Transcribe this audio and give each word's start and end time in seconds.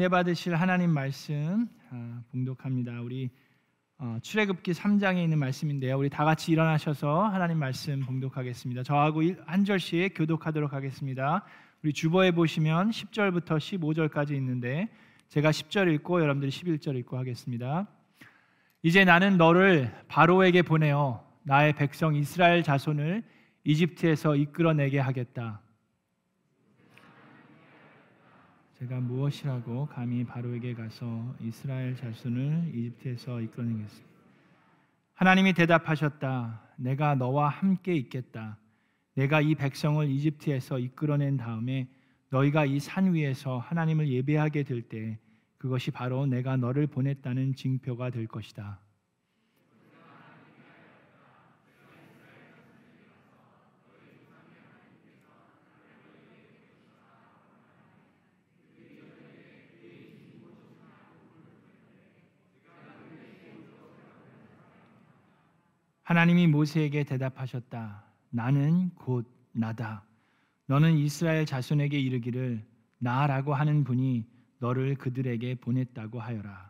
은혜 0.00 0.08
받으실 0.08 0.54
하나님 0.54 0.92
말씀 0.92 1.68
아, 1.90 2.22
봉독합니다. 2.30 3.02
우리 3.02 3.28
어, 3.98 4.16
출애굽기 4.22 4.72
3장에 4.72 5.22
있는 5.22 5.38
말씀인데요. 5.38 5.98
우리 5.98 6.08
다 6.08 6.24
같이 6.24 6.52
일어나셔서 6.52 7.24
하나님 7.24 7.58
말씀 7.58 8.00
봉독하겠습니다. 8.00 8.82
저하고 8.82 9.20
한 9.44 9.66
절씩 9.66 10.14
교독하도록 10.16 10.72
하겠습니다. 10.72 11.44
우리 11.82 11.92
주보에 11.92 12.30
보시면 12.30 12.92
10절부터 12.92 13.58
15절까지 13.58 14.30
있는데 14.36 14.88
제가 15.28 15.50
10절 15.50 15.92
읽고 15.96 16.22
여러분들이 16.22 16.50
11절 16.50 16.96
읽고 16.96 17.18
하겠습니다. 17.18 17.86
이제 18.82 19.04
나는 19.04 19.36
너를 19.36 19.92
바로에게 20.08 20.62
보내어 20.62 21.22
나의 21.42 21.74
백성 21.74 22.14
이스라엘 22.14 22.62
자손을 22.62 23.22
이집트에서 23.64 24.34
이끌어내게 24.36 24.98
하겠다. 24.98 25.60
제가 28.80 28.98
무엇이라고 28.98 29.86
감히 29.88 30.24
바로에게 30.24 30.72
가서 30.72 31.34
이스라엘 31.38 31.94
자손을 31.96 32.72
이집트에서 32.74 33.42
이끌어내겠습니다. 33.42 34.08
하나님이 35.12 35.52
대답하셨다. 35.52 36.62
내가 36.76 37.14
너와 37.14 37.50
함께 37.50 37.94
있겠다. 37.94 38.56
내가 39.14 39.42
이 39.42 39.54
백성을 39.54 40.08
이집트에서 40.08 40.78
이끌어낸 40.78 41.36
다음에 41.36 41.88
너희가 42.30 42.64
이 42.64 42.80
산 42.80 43.12
위에서 43.12 43.58
하나님을 43.58 44.08
예배하게 44.08 44.62
될 44.62 44.80
때 44.80 45.18
그것이 45.58 45.90
바로 45.90 46.24
내가 46.24 46.56
너를 46.56 46.86
보냈다는 46.86 47.56
징표가 47.56 48.08
될 48.08 48.26
것이다. 48.26 48.78
하나님이 66.10 66.48
모세에게 66.48 67.04
대답하셨다. 67.04 68.02
나는 68.30 68.90
곧 68.96 69.32
나다. 69.52 70.02
너는 70.66 70.96
이스라엘 70.96 71.46
자손에게 71.46 72.00
이르기를 72.00 72.66
나라고 72.98 73.54
하는 73.54 73.84
분이 73.84 74.26
너를 74.58 74.96
그들에게 74.96 75.54
보냈다고 75.60 76.18
하여라. 76.18 76.68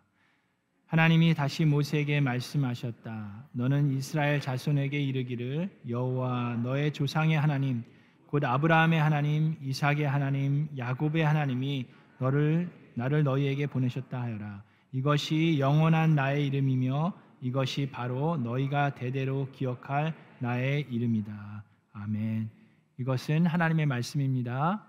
하나님이 0.89 1.33
다시 1.33 1.65
모세에게 1.65 2.21
말씀하셨다. 2.21 3.49
너는 3.53 3.93
이스라엘 3.93 4.43
자손에게 4.43 5.01
이르기를 5.01 5.71
여호와 5.89 6.57
너의 6.57 6.93
조상의 6.93 7.41
하나님 7.41 7.83
곧 8.27 8.45
아브라함의 8.45 9.01
하나님, 9.01 9.57
이삭의 9.63 10.07
하나님, 10.07 10.69
야곱의 10.77 11.25
하나님이 11.25 11.87
너를 12.19 12.69
나를 12.93 13.25
너희에게 13.25 13.69
보내셨다 13.69 14.21
하여라. 14.21 14.63
이것이 14.93 15.59
영원한 15.59 16.15
나의 16.15 16.47
이름이며 16.49 17.30
이것이 17.41 17.89
바로 17.91 18.37
너희가 18.37 18.95
대대로 18.95 19.49
기억할 19.53 20.15
나의 20.39 20.87
이름이다. 20.91 21.65
아멘. 21.93 22.51
이것은 22.99 23.47
하나님의 23.47 23.87
말씀입니다. 23.87 24.87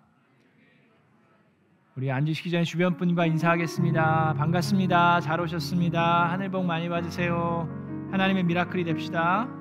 우리 1.96 2.12
앉으시기 2.12 2.52
전에 2.52 2.64
주변 2.64 2.98
분과 2.98 3.26
인사하겠습니다. 3.26 4.34
반갑습니다. 4.34 5.22
잘 5.22 5.40
오셨습니다. 5.42 6.32
하늘 6.32 6.50
복 6.50 6.66
많이 6.66 6.90
받으세요. 6.90 7.68
하나님의 8.12 8.44
미라클이 8.44 8.84
됩시다. 8.84 9.61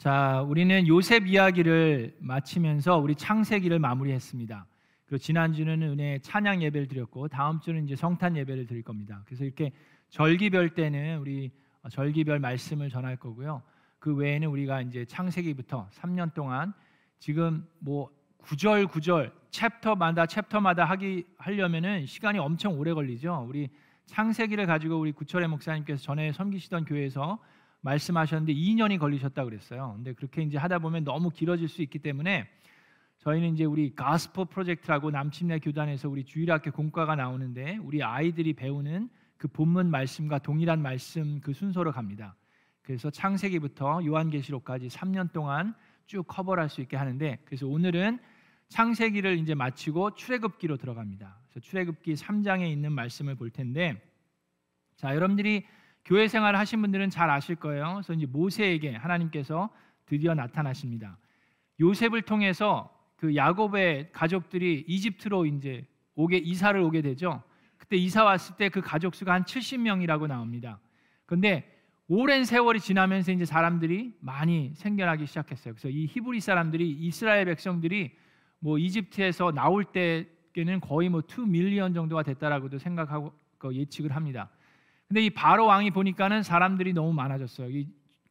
자, 0.00 0.40
우리는 0.48 0.88
요셉 0.88 1.26
이야기를 1.26 2.16
마치면서 2.20 2.96
우리 2.96 3.14
창세기를 3.14 3.78
마무리했습니다. 3.80 4.64
그리고 5.04 5.18
지난주는 5.18 5.82
은혜 5.82 6.18
찬양 6.20 6.62
예배를 6.62 6.88
드렸고 6.88 7.28
다음 7.28 7.60
주는 7.60 7.84
이제 7.84 7.94
성탄 7.96 8.34
예배를 8.34 8.64
드릴 8.64 8.82
겁니다. 8.82 9.20
그래서 9.26 9.44
이렇게 9.44 9.72
절기별 10.08 10.70
때는 10.70 11.18
우리 11.18 11.50
절기별 11.90 12.38
말씀을 12.38 12.88
전할 12.88 13.16
거고요. 13.16 13.60
그 13.98 14.14
외에는 14.14 14.48
우리가 14.48 14.80
이제 14.80 15.04
창세기부터 15.04 15.90
3년 15.92 16.32
동안 16.32 16.72
지금 17.18 17.68
뭐 17.78 18.08
구절 18.38 18.86
구절 18.86 19.34
챕터마다 19.50 20.24
챕터마다 20.24 20.86
하기 20.86 21.26
하려면은 21.36 22.06
시간이 22.06 22.38
엄청 22.38 22.78
오래 22.78 22.94
걸리죠. 22.94 23.44
우리 23.46 23.68
창세기를 24.06 24.64
가지고 24.64 24.98
우리 24.98 25.12
구철의 25.12 25.48
목사님께서 25.48 26.02
전에 26.02 26.32
섬기시던 26.32 26.86
교회에서 26.86 27.38
말씀하셨는데 27.82 28.52
2년이 28.52 28.98
걸리셨다 28.98 29.44
그랬어요. 29.44 29.94
근데 29.96 30.12
그렇게 30.12 30.42
이제 30.42 30.58
하다 30.58 30.80
보면 30.80 31.04
너무 31.04 31.30
길어질 31.30 31.68
수 31.68 31.82
있기 31.82 31.98
때문에 31.98 32.48
저희는 33.18 33.54
이제 33.54 33.64
우리 33.64 33.94
가스포 33.94 34.46
프로젝트라고 34.46 35.10
남침내 35.10 35.58
교단에서 35.58 36.08
우리 36.08 36.24
주일학교 36.24 36.70
공과가 36.70 37.16
나오는데 37.16 37.76
우리 37.78 38.02
아이들이 38.02 38.54
배우는 38.54 39.10
그 39.36 39.48
본문 39.48 39.90
말씀과 39.90 40.38
동일한 40.38 40.80
말씀 40.80 41.40
그 41.40 41.52
순서로 41.52 41.92
갑니다. 41.92 42.36
그래서 42.82 43.10
창세기부터 43.10 44.04
요한계시록까지 44.04 44.88
3년 44.88 45.32
동안 45.32 45.74
쭉 46.06 46.24
커버할 46.26 46.68
수 46.68 46.80
있게 46.80 46.96
하는데 46.96 47.38
그래서 47.44 47.66
오늘은 47.66 48.18
창세기를 48.68 49.38
이제 49.38 49.54
마치고 49.54 50.14
출애굽기로 50.14 50.76
들어갑니다. 50.76 51.38
그래서 51.48 51.60
출애굽기 51.60 52.14
3장에 52.14 52.70
있는 52.70 52.92
말씀을 52.92 53.34
볼 53.34 53.50
텐데 53.50 54.02
자, 54.96 55.14
여러분들이 55.14 55.66
교회 56.10 56.26
생활을 56.26 56.58
하신 56.58 56.82
분들은 56.82 57.08
잘 57.08 57.30
아실 57.30 57.54
거예요. 57.54 57.92
그래서 57.94 58.12
이제 58.14 58.26
모세에게 58.26 58.96
하나님께서 58.96 59.70
드디어 60.06 60.34
나타나십니다. 60.34 61.16
요셉을 61.78 62.22
통해서 62.22 62.92
그 63.14 63.36
야곱의 63.36 64.10
가족들이 64.10 64.86
이집트로 64.88 65.46
이제 65.46 65.86
오게 66.16 66.38
이사를 66.38 66.80
오게 66.80 67.02
되죠. 67.02 67.44
그때 67.78 67.96
이사 67.96 68.24
왔을 68.24 68.56
때 68.56 68.68
그 68.70 68.80
가족 68.80 69.14
수가 69.14 69.32
한 69.34 69.44
70명이라고 69.44 70.26
나옵니다. 70.26 70.80
그런데 71.26 71.80
오랜 72.08 72.44
세월이 72.44 72.80
지나면서 72.80 73.30
이제 73.30 73.44
사람들이 73.44 74.16
많이 74.18 74.72
생겨나기 74.74 75.26
시작했어요. 75.26 75.74
그래서 75.74 75.88
이 75.88 76.06
히브리 76.06 76.40
사람들이 76.40 76.90
이스라엘 76.90 77.44
백성들이 77.44 78.16
뭐 78.58 78.78
이집트에서 78.78 79.52
나올 79.52 79.84
때에는 79.84 80.80
거의 80.80 81.08
뭐 81.08 81.22
2 81.22 81.46
밀리언 81.46 81.94
정도가 81.94 82.24
됐다라고도 82.24 82.78
생각하고 82.78 83.32
그 83.58 83.72
예측을 83.76 84.16
합니다. 84.16 84.50
근데 85.10 85.22
이 85.22 85.30
바로 85.30 85.66
왕이 85.66 85.90
보니까는 85.90 86.44
사람들이 86.44 86.92
너무 86.92 87.12
많아졌어요. 87.12 87.68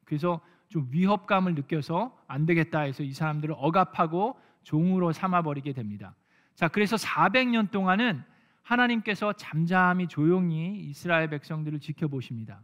그래서 0.06 0.40
좀 0.70 0.88
위협감을 0.92 1.54
느껴서 1.56 2.18
안 2.26 2.46
되겠다 2.46 2.80
해서 2.80 3.04
이 3.04 3.12
사람들을 3.12 3.54
억압하고 3.58 4.40
종으로 4.64 5.12
삼아 5.12 5.42
버리게 5.42 5.74
됩니다. 5.74 6.16
자, 6.56 6.70
그래서 6.70 6.96
400년 6.96 7.70
동안은 7.70 8.24
하나님께서 8.62 9.34
잠잠히 9.34 10.08
조용히 10.08 10.80
이스라엘 10.80 11.30
백성들을 11.30 11.82
지켜보십니다. 11.82 12.62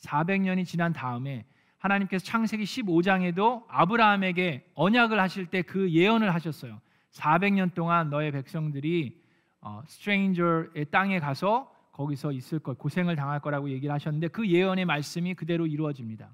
400년이 0.00 0.64
지난 0.64 0.92
다음에 0.92 1.46
하나님께서 1.78 2.24
창세기 2.24 2.64
15장에도 2.64 3.62
아브라함에게 3.68 4.72
언약을 4.74 5.20
하실 5.20 5.46
때 5.46 5.62
그 5.62 5.88
예언을 5.88 6.34
하셨어요. 6.34 6.80
400년 7.12 7.74
동안 7.74 8.10
너의 8.10 8.32
백성들이 8.32 9.22
어, 9.60 9.84
스트레인저의 9.86 10.86
땅에 10.90 11.20
가서 11.20 11.71
거기서 11.92 12.32
있을 12.32 12.58
것, 12.58 12.78
고생을 12.78 13.16
당할 13.16 13.40
거라고 13.40 13.70
얘기를 13.70 13.94
하셨는데 13.94 14.28
그 14.28 14.48
예언의 14.48 14.84
말씀이 14.86 15.34
그대로 15.34 15.66
이루어집니다. 15.66 16.30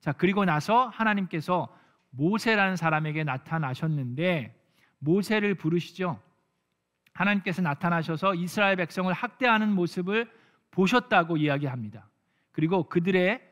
자, 0.00 0.12
그리고 0.12 0.44
나서 0.44 0.88
하나님께서 0.88 1.68
모세라는 2.10 2.76
사람에게 2.76 3.24
나타나셨는데 3.24 4.54
모세를 4.98 5.54
부르시죠. 5.54 6.20
하나님께서 7.12 7.62
나타나셔서 7.62 8.34
이스라엘 8.34 8.76
백성을 8.76 9.12
학대하는 9.12 9.72
모습을 9.74 10.30
보셨다고 10.70 11.36
이야기합니다. 11.36 12.08
그리고 12.52 12.88
그들의 12.88 13.42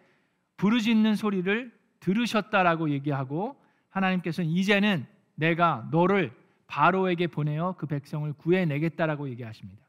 부르짖는 0.57 1.17
소리를 1.17 1.73
들으셨다라고 2.01 2.91
얘기하고 2.91 3.57
하나님께서는 3.91 4.51
이제는 4.51 5.07
내가 5.35 5.89
너를 5.91 6.33
바로에게 6.67 7.27
보내어 7.29 7.75
그 7.77 7.87
백성을 7.87 8.31
구해내겠다라고 8.35 9.29
얘기하십니다. 9.31 9.84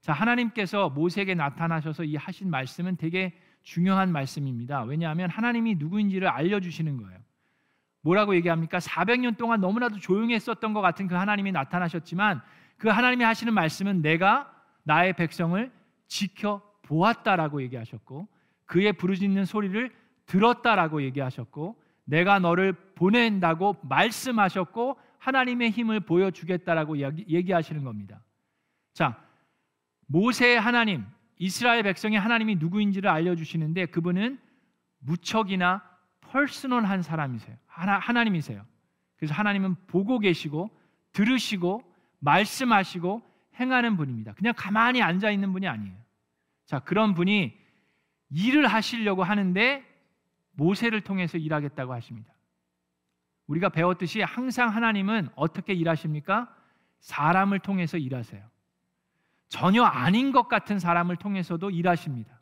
자, 0.00 0.12
하나님께서 0.12 0.88
모세에게 0.90 1.34
나타나셔서 1.34 2.04
이 2.04 2.16
하신 2.16 2.50
말씀은 2.50 2.96
되게 2.96 3.32
중요한 3.62 4.10
말씀입니다. 4.12 4.82
왜냐하면 4.82 5.28
하나님이 5.28 5.74
누구인지를 5.76 6.28
알려주시는 6.28 6.96
거예요. 6.96 7.18
뭐라고 8.02 8.34
얘기합니까? 8.34 8.78
400년 8.78 9.36
동안 9.36 9.60
너무나도 9.60 9.98
조용했었던 9.98 10.72
것 10.72 10.80
같은 10.80 11.06
그 11.06 11.14
하나님이 11.14 11.52
나타나셨지만 11.52 12.40
그 12.78 12.88
하나님이 12.88 13.24
하시는 13.24 13.52
말씀은 13.52 14.00
내가 14.00 14.50
나의 14.84 15.12
백성을 15.12 15.70
지켜 16.06 16.62
보았다라고 16.82 17.62
얘기하셨고 17.62 18.26
그의 18.64 18.94
부르짖는 18.94 19.44
소리를 19.44 19.92
들었다라고 20.24 21.02
얘기하셨고 21.02 21.80
내가 22.04 22.38
너를 22.38 22.72
보낸다고 22.94 23.76
말씀하셨고 23.82 24.96
하나님의 25.18 25.70
힘을 25.70 26.00
보여주겠다라고 26.00 26.98
얘기하시는 26.98 27.84
겁니다. 27.84 28.22
자, 28.94 29.22
모세의 30.10 30.60
하나님, 30.60 31.06
이스라엘 31.38 31.84
백성의 31.84 32.18
하나님이 32.18 32.56
누구인지를 32.56 33.08
알려주시는데 33.08 33.86
그분은 33.86 34.40
무척이나 34.98 35.82
퍼스널한 36.20 37.02
사람이세요. 37.02 37.56
하나, 37.66 37.98
하나님이세요. 37.98 38.64
그래서 39.16 39.34
하나님은 39.34 39.76
보고 39.86 40.18
계시고 40.18 40.70
들으시고 41.12 41.84
말씀하시고 42.18 43.22
행하는 43.60 43.96
분입니다. 43.96 44.34
그냥 44.34 44.52
가만히 44.56 45.00
앉아 45.00 45.30
있는 45.30 45.52
분이 45.52 45.68
아니에요. 45.68 45.96
자, 46.66 46.80
그런 46.80 47.14
분이 47.14 47.56
일을 48.30 48.66
하시려고 48.66 49.22
하는데 49.22 49.84
모세를 50.52 51.02
통해서 51.02 51.38
일하겠다고 51.38 51.92
하십니다. 51.94 52.34
우리가 53.46 53.68
배웠듯이 53.68 54.22
항상 54.22 54.74
하나님은 54.74 55.28
어떻게 55.36 55.72
일하십니까? 55.72 56.52
사람을 56.98 57.60
통해서 57.60 57.96
일하세요. 57.96 58.44
전혀 59.50 59.82
아닌 59.82 60.30
것 60.32 60.48
같은 60.48 60.78
사람을 60.78 61.16
통해서도 61.16 61.70
일하십니다. 61.70 62.40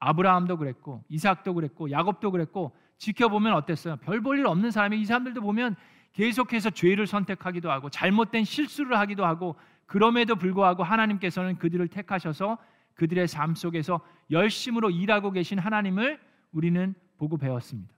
아브라함도 0.00 0.58
그랬고 0.58 1.02
이삭도 1.08 1.54
그랬고 1.54 1.90
야곱도 1.90 2.30
그랬고 2.32 2.76
지켜보면 2.98 3.54
어땠어요? 3.54 3.96
별 3.96 4.20
볼 4.20 4.38
일 4.38 4.46
없는 4.46 4.70
사람이 4.72 5.00
이 5.00 5.04
사람들도 5.06 5.40
보면 5.40 5.76
계속해서 6.12 6.70
죄를 6.70 7.06
선택하기도 7.06 7.70
하고 7.70 7.88
잘못된 7.88 8.44
실수를 8.44 8.98
하기도 8.98 9.24
하고 9.24 9.56
그럼에도 9.86 10.34
불구하고 10.34 10.82
하나님께서는 10.82 11.56
그들을 11.58 11.86
택하셔서 11.88 12.58
그들의 12.94 13.26
삶 13.28 13.54
속에서 13.54 14.00
열심으로 14.30 14.90
일하고 14.90 15.30
계신 15.30 15.58
하나님을 15.58 16.20
우리는 16.52 16.94
보고 17.16 17.36
배웠습니다. 17.36 17.94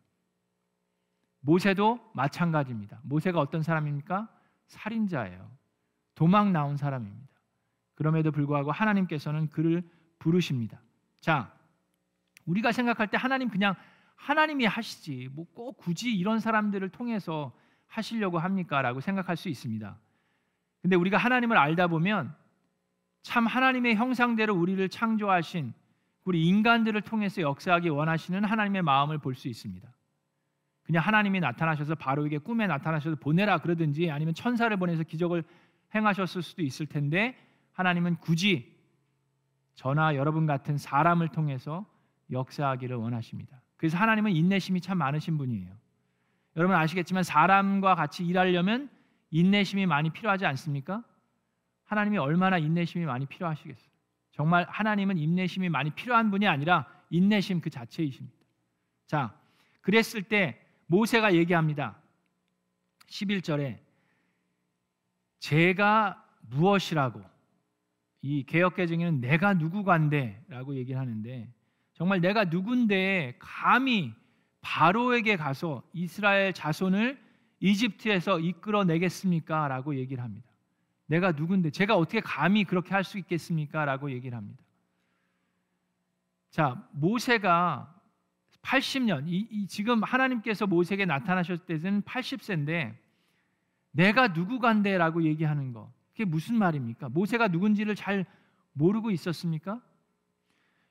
모세도 1.40 2.00
마찬가지입니다. 2.14 3.00
모세가 3.02 3.40
어떤 3.40 3.62
사람입니까? 3.62 4.28
살인자예요. 4.66 5.50
도망 6.14 6.52
나온 6.52 6.76
사람입니다. 6.76 7.25
그럼에도 7.96 8.30
불구하고 8.30 8.70
하나님께서는 8.70 9.50
그를 9.50 9.82
부르십니다. 10.20 10.80
자, 11.20 11.52
우리가 12.44 12.70
생각할 12.70 13.08
때 13.08 13.16
하나님 13.16 13.48
그냥 13.48 13.74
하나님이 14.14 14.66
하시지 14.66 15.28
뭐 15.34 15.44
꼭 15.52 15.78
굳이 15.78 16.14
이런 16.14 16.38
사람들을 16.38 16.88
통해서 16.90 17.52
하시려고 17.88 18.38
합니까라고 18.38 19.00
생각할 19.00 19.36
수 19.36 19.48
있습니다. 19.48 19.98
근데 20.82 20.96
우리가 20.96 21.16
하나님을 21.18 21.56
알다 21.56 21.88
보면 21.88 22.32
참 23.22 23.46
하나님의 23.46 23.96
형상대로 23.96 24.54
우리를 24.54 24.88
창조하신 24.88 25.72
우리 26.24 26.46
인간들을 26.46 27.00
통해서 27.02 27.42
역사하기 27.42 27.88
원하시는 27.88 28.44
하나님의 28.44 28.82
마음을 28.82 29.18
볼 29.18 29.34
수 29.34 29.48
있습니다. 29.48 29.88
그냥 30.82 31.02
하나님이 31.02 31.40
나타나셔서 31.40 31.96
바로에게 31.96 32.38
꿈에 32.38 32.66
나타나셔서 32.68 33.16
보내라 33.16 33.58
그러든지 33.58 34.10
아니면 34.10 34.34
천사를 34.34 34.76
보내서 34.76 35.02
기적을 35.02 35.42
행하셨을 35.94 36.42
수도 36.42 36.62
있을 36.62 36.86
텐데 36.86 37.36
하나님은 37.76 38.16
굳이 38.16 38.74
저나 39.74 40.16
여러분 40.16 40.46
같은 40.46 40.78
사람을 40.78 41.28
통해서 41.28 41.84
역사하기를 42.30 42.96
원하십니다. 42.96 43.60
그래서 43.76 43.98
하나님은 43.98 44.32
인내심이 44.32 44.80
참 44.80 44.96
많으신 44.96 45.36
분이에요. 45.36 45.70
여러분 46.56 46.74
아시겠지만 46.74 47.22
사람과 47.22 47.94
같이 47.94 48.24
일하려면 48.24 48.88
인내심이 49.30 49.84
많이 49.84 50.08
필요하지 50.08 50.46
않습니까? 50.46 51.04
하나님이 51.84 52.16
얼마나 52.16 52.56
인내심이 52.56 53.04
많이 53.04 53.26
필요하시겠어요. 53.26 53.90
정말 54.32 54.66
하나님은 54.70 55.18
인내심이 55.18 55.68
많이 55.68 55.90
필요한 55.90 56.30
분이 56.30 56.48
아니라 56.48 56.86
인내심 57.10 57.60
그 57.60 57.68
자체이십니다. 57.68 58.36
자, 59.06 59.38
그랬을 59.82 60.22
때 60.22 60.58
모세가 60.86 61.34
얘기합니다. 61.34 62.00
11절에 63.08 63.78
제가 65.40 66.24
무엇이라고 66.40 67.35
이 68.26 68.42
개혁개정에는 68.42 69.20
내가 69.20 69.54
누구간데라고 69.54 70.74
얘기를 70.74 71.00
하는데 71.00 71.48
정말 71.94 72.20
내가 72.20 72.44
누군데 72.44 73.36
감히 73.38 74.12
바로에게 74.62 75.36
가서 75.36 75.84
이스라엘 75.92 76.52
자손을 76.52 77.24
이집트에서 77.60 78.40
이끌어내겠습니까? 78.40 79.68
라고 79.68 79.94
얘기를 79.94 80.24
합니다. 80.24 80.50
내가 81.06 81.30
누군데 81.32 81.70
제가 81.70 81.96
어떻게 81.96 82.20
감히 82.20 82.64
그렇게 82.64 82.92
할 82.92 83.04
수 83.04 83.16
있겠습니까? 83.18 83.84
라고 83.84 84.10
얘기를 84.10 84.36
합니다. 84.36 84.60
자, 86.50 86.84
모세가 86.90 87.94
80년 88.62 89.28
이, 89.28 89.46
이 89.52 89.68
지금 89.68 90.02
하나님께서 90.02 90.66
모세에게 90.66 91.04
나타나셨을 91.04 91.64
때는 91.64 92.02
80세인데 92.02 92.92
내가 93.92 94.28
누구간데라고 94.28 95.22
얘기하는 95.22 95.72
거 95.72 95.92
그게 96.16 96.24
무슨 96.24 96.56
말입니까? 96.56 97.10
모세가 97.10 97.48
누군지를 97.48 97.94
잘 97.94 98.24
모르고 98.72 99.10
있었습니까? 99.10 99.82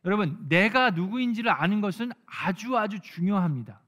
여러분, 0.06 0.46
내가 0.48 0.92
누구인지를 0.92 1.50
아는 1.50 1.82
것은 1.82 2.12
아주 2.28 2.78
아주 2.78 3.00
중요합니다. 3.00 3.82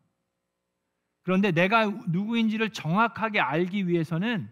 그런데 1.21 1.51
내가 1.51 1.85
누구인지를 1.85 2.71
정확하게 2.71 3.39
알기 3.39 3.87
위해서는 3.87 4.49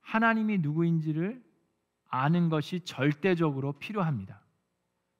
하나님이 0.00 0.58
누구인지를 0.58 1.40
아는 2.08 2.48
것이 2.48 2.80
절대적으로 2.80 3.74
필요합니다. 3.74 4.42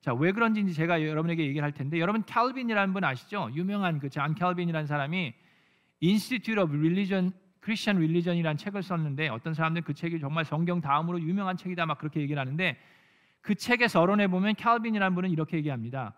자, 0.00 0.14
왜 0.14 0.32
그런지 0.32 0.72
제가 0.72 1.06
여러분에게 1.06 1.44
얘기를 1.46 1.62
할 1.62 1.70
텐데 1.72 2.00
여러분 2.00 2.24
칼빈이라는 2.24 2.92
분 2.92 3.04
아시죠? 3.04 3.50
유명한 3.54 4.00
그 4.00 4.08
잔 4.08 4.34
칼빈이라는 4.34 4.88
사람이 4.88 5.32
Christian 7.62 7.98
Religion이라는 7.98 8.56
책을 8.56 8.82
썼는데 8.82 9.28
어떤 9.28 9.54
사람들은 9.54 9.84
그 9.84 9.94
책이 9.94 10.20
정말 10.20 10.44
성경 10.44 10.80
다음으로 10.80 11.20
유명한 11.20 11.56
책이다 11.56 11.86
막 11.86 11.98
그렇게 11.98 12.20
얘기를 12.20 12.40
하는데 12.40 12.78
그 13.40 13.54
책의 13.54 13.88
서론에 13.88 14.26
보면 14.26 14.54
칼빈이라는 14.54 15.14
분은 15.14 15.30
이렇게 15.30 15.56
얘기합니다. 15.56 16.14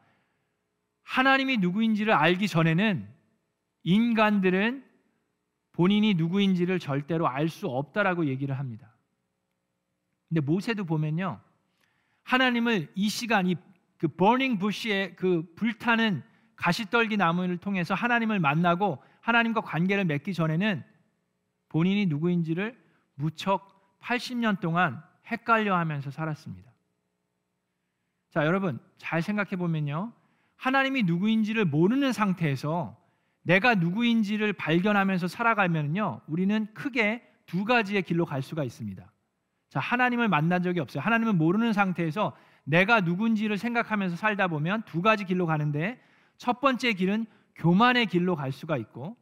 하나님이 1.03 1.59
누구인지를 1.59 2.13
알기 2.13 2.49
전에는 2.49 3.09
인간들은 3.83 4.85
본인이 5.73 6.15
누구인지를 6.15 6.79
절대로 6.79 7.29
알 7.29 7.49
수 7.49 7.67
없다라고 7.69 8.27
얘기를 8.27 8.59
합니다. 8.59 8.95
근데 10.29 10.41
모세도 10.41 10.85
보면요. 10.85 11.41
하나님을 12.23 12.93
이 12.95 13.09
시간 13.09 13.47
이그 13.47 14.09
버닝 14.17 14.59
부시의 14.59 15.17
그 15.17 15.53
불타는 15.57 16.23
가시떨기 16.57 17.17
나무를 17.17 17.57
통해서 17.57 17.95
하나님을 17.95 18.39
만나고 18.39 19.03
하나님과 19.21 19.63
관계를 19.63 20.05
맺기 20.05 20.35
전에는 20.35 20.85
본인이 21.71 22.05
누구인지를 22.07 22.79
무척 23.15 23.99
80년 24.01 24.61
동안 24.61 25.03
헷갈려 25.27 25.77
하면서 25.77 26.11
살았습니다. 26.11 26.71
자, 28.31 28.45
여러분 28.45 28.79
잘 28.99 29.23
생각해 29.23 29.57
보면요. 29.57 30.13
하나님이 30.57 31.05
누구인지를 31.05 31.65
모르는 31.65 32.13
상태에서 32.13 32.97
내가 33.43 33.75
누구인지를 33.75 34.53
발견하면서 34.53 35.29
살아가면요. 35.29 36.21
우리는 36.27 36.67
크게 36.75 37.27
두 37.47 37.65
가지의 37.65 38.03
길로 38.03 38.27
갈 38.27 38.43
수가 38.43 38.65
있습니다. 38.65 39.11
자, 39.71 39.81
하나님을 39.81 40.29
만난 40.29 40.63
적이 40.63 40.81
없어요. 40.81 41.03
하나님을 41.03 41.33
모르는 41.33 41.73
상태에서 41.73 42.37
내가 42.65 43.01
누군지를 43.01 43.57
생각하면서 43.57 44.17
살다 44.17 44.49
보면 44.49 44.83
두 44.83 45.03
가지 45.03 45.25
길로 45.25 45.47
가는데 45.47 46.01
첫 46.37 46.61
번째 46.61 46.93
길은 46.93 47.27
교만의 47.55 48.07
길로 48.07 48.37
갈 48.37 48.53
수가 48.53 48.77
있고 48.77 49.17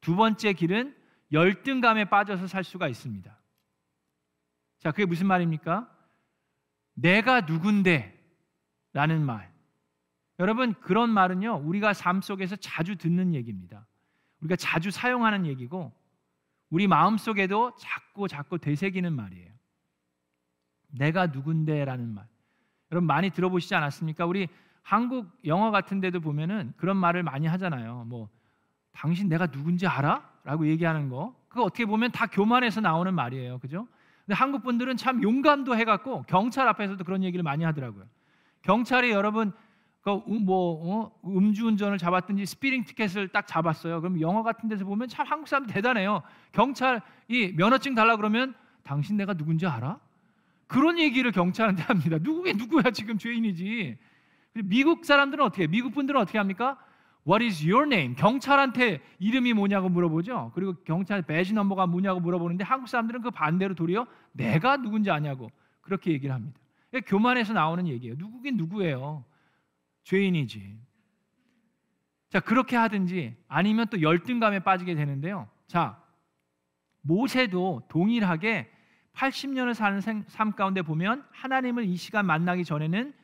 두 0.00 0.16
번째 0.16 0.52
길은 0.52 0.94
열등감에 1.34 2.06
빠져서 2.06 2.46
살 2.46 2.64
수가 2.64 2.88
있습니다. 2.88 3.36
자, 4.78 4.90
그게 4.92 5.04
무슨 5.04 5.26
말입니까? 5.26 5.90
내가 6.94 7.42
누군데 7.42 8.12
라는 8.92 9.24
말. 9.26 9.52
여러분, 10.38 10.74
그런 10.74 11.10
말은요, 11.10 11.62
우리가 11.64 11.92
삶 11.92 12.20
속에서 12.22 12.56
자주 12.56 12.96
듣는 12.96 13.34
얘기입니다. 13.34 13.86
우리가 14.40 14.56
자주 14.56 14.90
사용하는 14.90 15.46
얘기고, 15.46 15.92
우리 16.70 16.86
마음 16.86 17.18
속에도 17.18 17.76
자꾸 17.76 18.28
자꾸 18.28 18.58
되새기는 18.58 19.12
말이에요. 19.12 19.52
내가 20.88 21.26
누군데 21.26 21.84
라는 21.84 22.14
말. 22.14 22.26
여러분, 22.92 23.06
많이 23.06 23.30
들어보시지 23.30 23.74
않았습니까? 23.74 24.26
우리 24.26 24.48
한국 24.82 25.36
영어 25.44 25.70
같은 25.70 26.00
데도 26.00 26.20
보면은 26.20 26.72
그런 26.76 26.96
말을 26.96 27.22
많이 27.24 27.46
하잖아요. 27.48 28.04
뭐, 28.04 28.28
당신 28.92 29.28
내가 29.28 29.48
누군지 29.48 29.86
알아? 29.86 30.33
라고 30.44 30.66
얘기하는 30.68 31.08
거. 31.08 31.34
그거 31.48 31.64
어떻게 31.64 31.86
보면 31.86 32.12
다 32.12 32.26
교만에서 32.26 32.80
나오는 32.80 33.12
말이에요. 33.12 33.58
그죠? 33.58 33.88
근데 34.24 34.36
한국 34.36 34.62
분들은 34.62 34.96
참 34.96 35.22
용감도 35.22 35.76
해갖고 35.76 36.22
경찰 36.28 36.68
앞에서도 36.68 37.02
그런 37.04 37.24
얘기를 37.24 37.42
많이 37.42 37.64
하더라고요. 37.64 38.04
경찰이 38.62 39.10
여러분 39.10 39.52
그뭐 40.02 40.32
어? 40.36 41.12
음주운전을 41.24 41.96
잡았든지 41.96 42.44
speeding 42.44 42.84
ticket을 42.84 43.28
딱 43.28 43.46
잡았어요. 43.46 44.00
그럼 44.02 44.20
영화 44.20 44.42
같은 44.42 44.68
데서 44.68 44.84
보면 44.84 45.08
참 45.08 45.26
한국 45.26 45.48
사람 45.48 45.66
대단해요. 45.66 46.22
경찰이 46.52 47.54
면허증 47.56 47.94
달라 47.94 48.16
그러면 48.16 48.54
당신 48.82 49.16
내가 49.16 49.32
누군지 49.32 49.66
알아? 49.66 49.98
그런 50.66 50.98
얘기를 50.98 51.32
경찰한테 51.32 51.82
합니다. 51.84 52.18
누구게 52.20 52.52
누구야 52.52 52.90
지금 52.92 53.16
죄인이지. 53.16 53.96
미국 54.64 55.04
사람들은 55.04 55.42
어떻게? 55.44 55.66
미국 55.66 55.94
분들은 55.94 56.20
어떻게 56.20 56.36
합니까? 56.38 56.78
What 57.26 57.44
is 57.44 57.66
your 57.66 57.86
name? 57.86 58.14
경찰한테 58.16 59.00
이름이 59.18 59.54
뭐냐고 59.54 59.88
물어보죠. 59.88 60.52
그리고 60.54 60.74
경찰 60.84 61.22
배지 61.22 61.54
넘버가 61.54 61.86
뭐냐고 61.86 62.20
물어보는데 62.20 62.64
한국 62.64 62.88
사람들은 62.88 63.22
그 63.22 63.30
반대로 63.30 63.74
도리어 63.74 64.06
내가 64.32 64.76
누군지 64.76 65.10
아냐고 65.10 65.50
그렇게 65.80 66.12
얘기를 66.12 66.34
합니다. 66.34 66.60
교만에서 67.06 67.52
나오는 67.52 67.86
얘기예요. 67.88 68.14
누구긴 68.18 68.56
누구예요. 68.56 69.24
죄인이지. 70.04 70.78
자, 72.28 72.40
그렇게 72.40 72.76
하든지 72.76 73.36
아니면 73.48 73.86
또 73.90 74.02
열등감에 74.02 74.60
빠지게 74.60 74.94
되는데요. 74.94 75.48
자, 75.66 76.02
모세도 77.00 77.84
동일하게 77.88 78.70
80년을 79.14 79.74
사는 79.74 80.00
삶 80.26 80.52
가운데 80.52 80.82
보면 80.82 81.24
하나님을 81.30 81.84
이 81.84 81.96
시간 81.96 82.26
만나기 82.26 82.64
전에는 82.64 83.14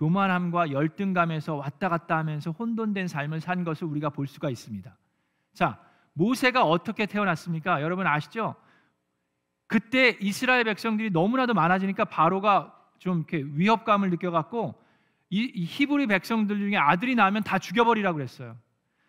교만함과 0.00 0.70
열등감에서 0.70 1.56
왔다 1.56 1.90
갔다 1.90 2.16
하면서 2.16 2.50
혼돈된 2.52 3.06
삶을 3.06 3.40
산 3.40 3.64
것을 3.64 3.86
우리가 3.86 4.08
볼 4.08 4.26
수가 4.26 4.48
있습니다. 4.48 4.96
자, 5.52 5.78
모세가 6.14 6.64
어떻게 6.64 7.04
태어났습니까? 7.04 7.82
여러분 7.82 8.06
아시죠? 8.06 8.54
그때 9.66 10.16
이스라엘 10.20 10.64
백성들이 10.64 11.10
너무나도 11.10 11.52
많아지니까 11.52 12.06
바로가 12.06 12.74
좀 12.98 13.18
이렇게 13.18 13.44
위협감을 13.44 14.08
느껴갖고 14.08 14.82
이, 15.28 15.52
이 15.54 15.64
히브리 15.64 16.06
백성들 16.06 16.58
중에 16.58 16.76
아들이 16.78 17.14
나면 17.14 17.42
다 17.42 17.58
죽여버리라고 17.58 18.16
그랬어요. 18.16 18.56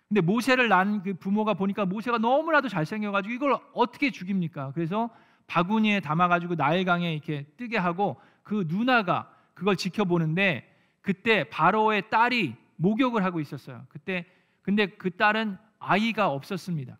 근데 0.10 0.20
모세를 0.20 0.68
낳은 0.68 1.04
그 1.04 1.14
부모가 1.14 1.54
보니까 1.54 1.86
모세가 1.86 2.18
너무나도 2.18 2.68
잘생겨가지고 2.68 3.34
이걸 3.34 3.58
어떻게 3.74 4.12
죽입니까? 4.12 4.74
그래서 4.74 5.10
바구니에 5.48 6.02
담아가지고 6.02 6.56
나일강에 6.56 7.14
이렇게 7.14 7.46
뜨게 7.56 7.78
하고 7.78 8.20
그 8.44 8.66
누나가 8.68 9.34
그걸 9.54 9.78
지켜보는데 9.78 10.71
그때 11.02 11.44
바로의 11.46 12.10
딸이 12.10 12.56
목욕을 12.78 13.24
하고 13.24 13.40
있었어요. 13.40 13.86
그때 13.90 14.26
근데 14.62 14.88
그 14.88 15.12
딸은 15.12 15.58
아이가 15.80 16.30
없었습니다. 16.30 16.98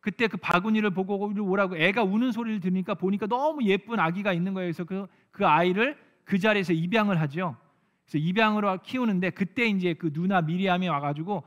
그때 0.00 0.28
그 0.28 0.36
바구니를 0.36 0.90
보고 0.90 1.16
오라고 1.16 1.76
애가 1.76 2.04
우는 2.04 2.32
소리를 2.32 2.60
들으니까 2.60 2.94
보니까 2.94 3.26
너무 3.26 3.62
예쁜 3.64 3.98
아기가 3.98 4.32
있는 4.32 4.54
거예요. 4.54 4.66
그래서 4.66 4.84
그, 4.84 5.06
그 5.30 5.46
아이를 5.46 5.98
그 6.24 6.38
자리에서 6.38 6.72
입양을 6.72 7.20
하죠. 7.22 7.56
그래서 8.04 8.24
입양으로 8.24 8.82
키우는데 8.82 9.30
그때 9.30 9.66
이제 9.66 9.94
그 9.94 10.12
누나 10.12 10.40
미리암이 10.40 10.88
와가지고 10.88 11.42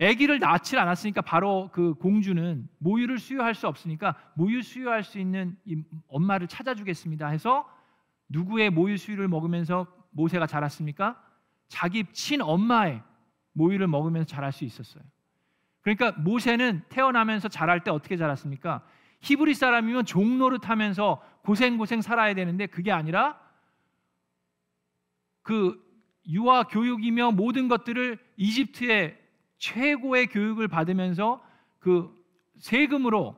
아기를 0.00 0.38
낳지 0.38 0.78
않았으니까 0.78 1.20
바로 1.20 1.68
그 1.72 1.92
공주는 1.94 2.66
모유를 2.78 3.18
수유할 3.18 3.54
수 3.54 3.68
없으니까 3.68 4.14
모유 4.34 4.62
수유할 4.62 5.04
수 5.04 5.18
있는 5.18 5.56
엄마를 6.08 6.46
찾아주겠습니다 6.46 7.28
해서 7.28 7.68
누구의 8.30 8.70
모유 8.70 8.96
수유를 8.96 9.28
먹으면서 9.28 9.86
모세가 10.10 10.46
자랐습니까? 10.46 11.22
자기 11.68 12.04
친엄마의 12.12 13.02
모유를 13.52 13.86
먹으면서 13.86 14.26
자랄 14.26 14.52
수 14.52 14.64
있었어요. 14.64 15.02
그러니까 15.82 16.12
모세는 16.12 16.82
태어나면서 16.88 17.48
자랄 17.48 17.82
때 17.84 17.90
어떻게 17.90 18.16
자랐습니까? 18.16 18.82
히브리 19.20 19.54
사람이면 19.54 20.04
종노릇 20.04 20.68
하면서 20.68 21.22
고생고생 21.42 22.02
살아야 22.02 22.34
되는데 22.34 22.66
그게 22.66 22.92
아니라 22.92 23.38
그 25.42 25.80
유아 26.28 26.64
교육이며 26.64 27.32
모든 27.32 27.68
것들을 27.68 28.18
이집트의 28.36 29.18
최고의 29.58 30.28
교육을 30.28 30.68
받으면서 30.68 31.42
그 31.78 32.14
세금으로 32.58 33.36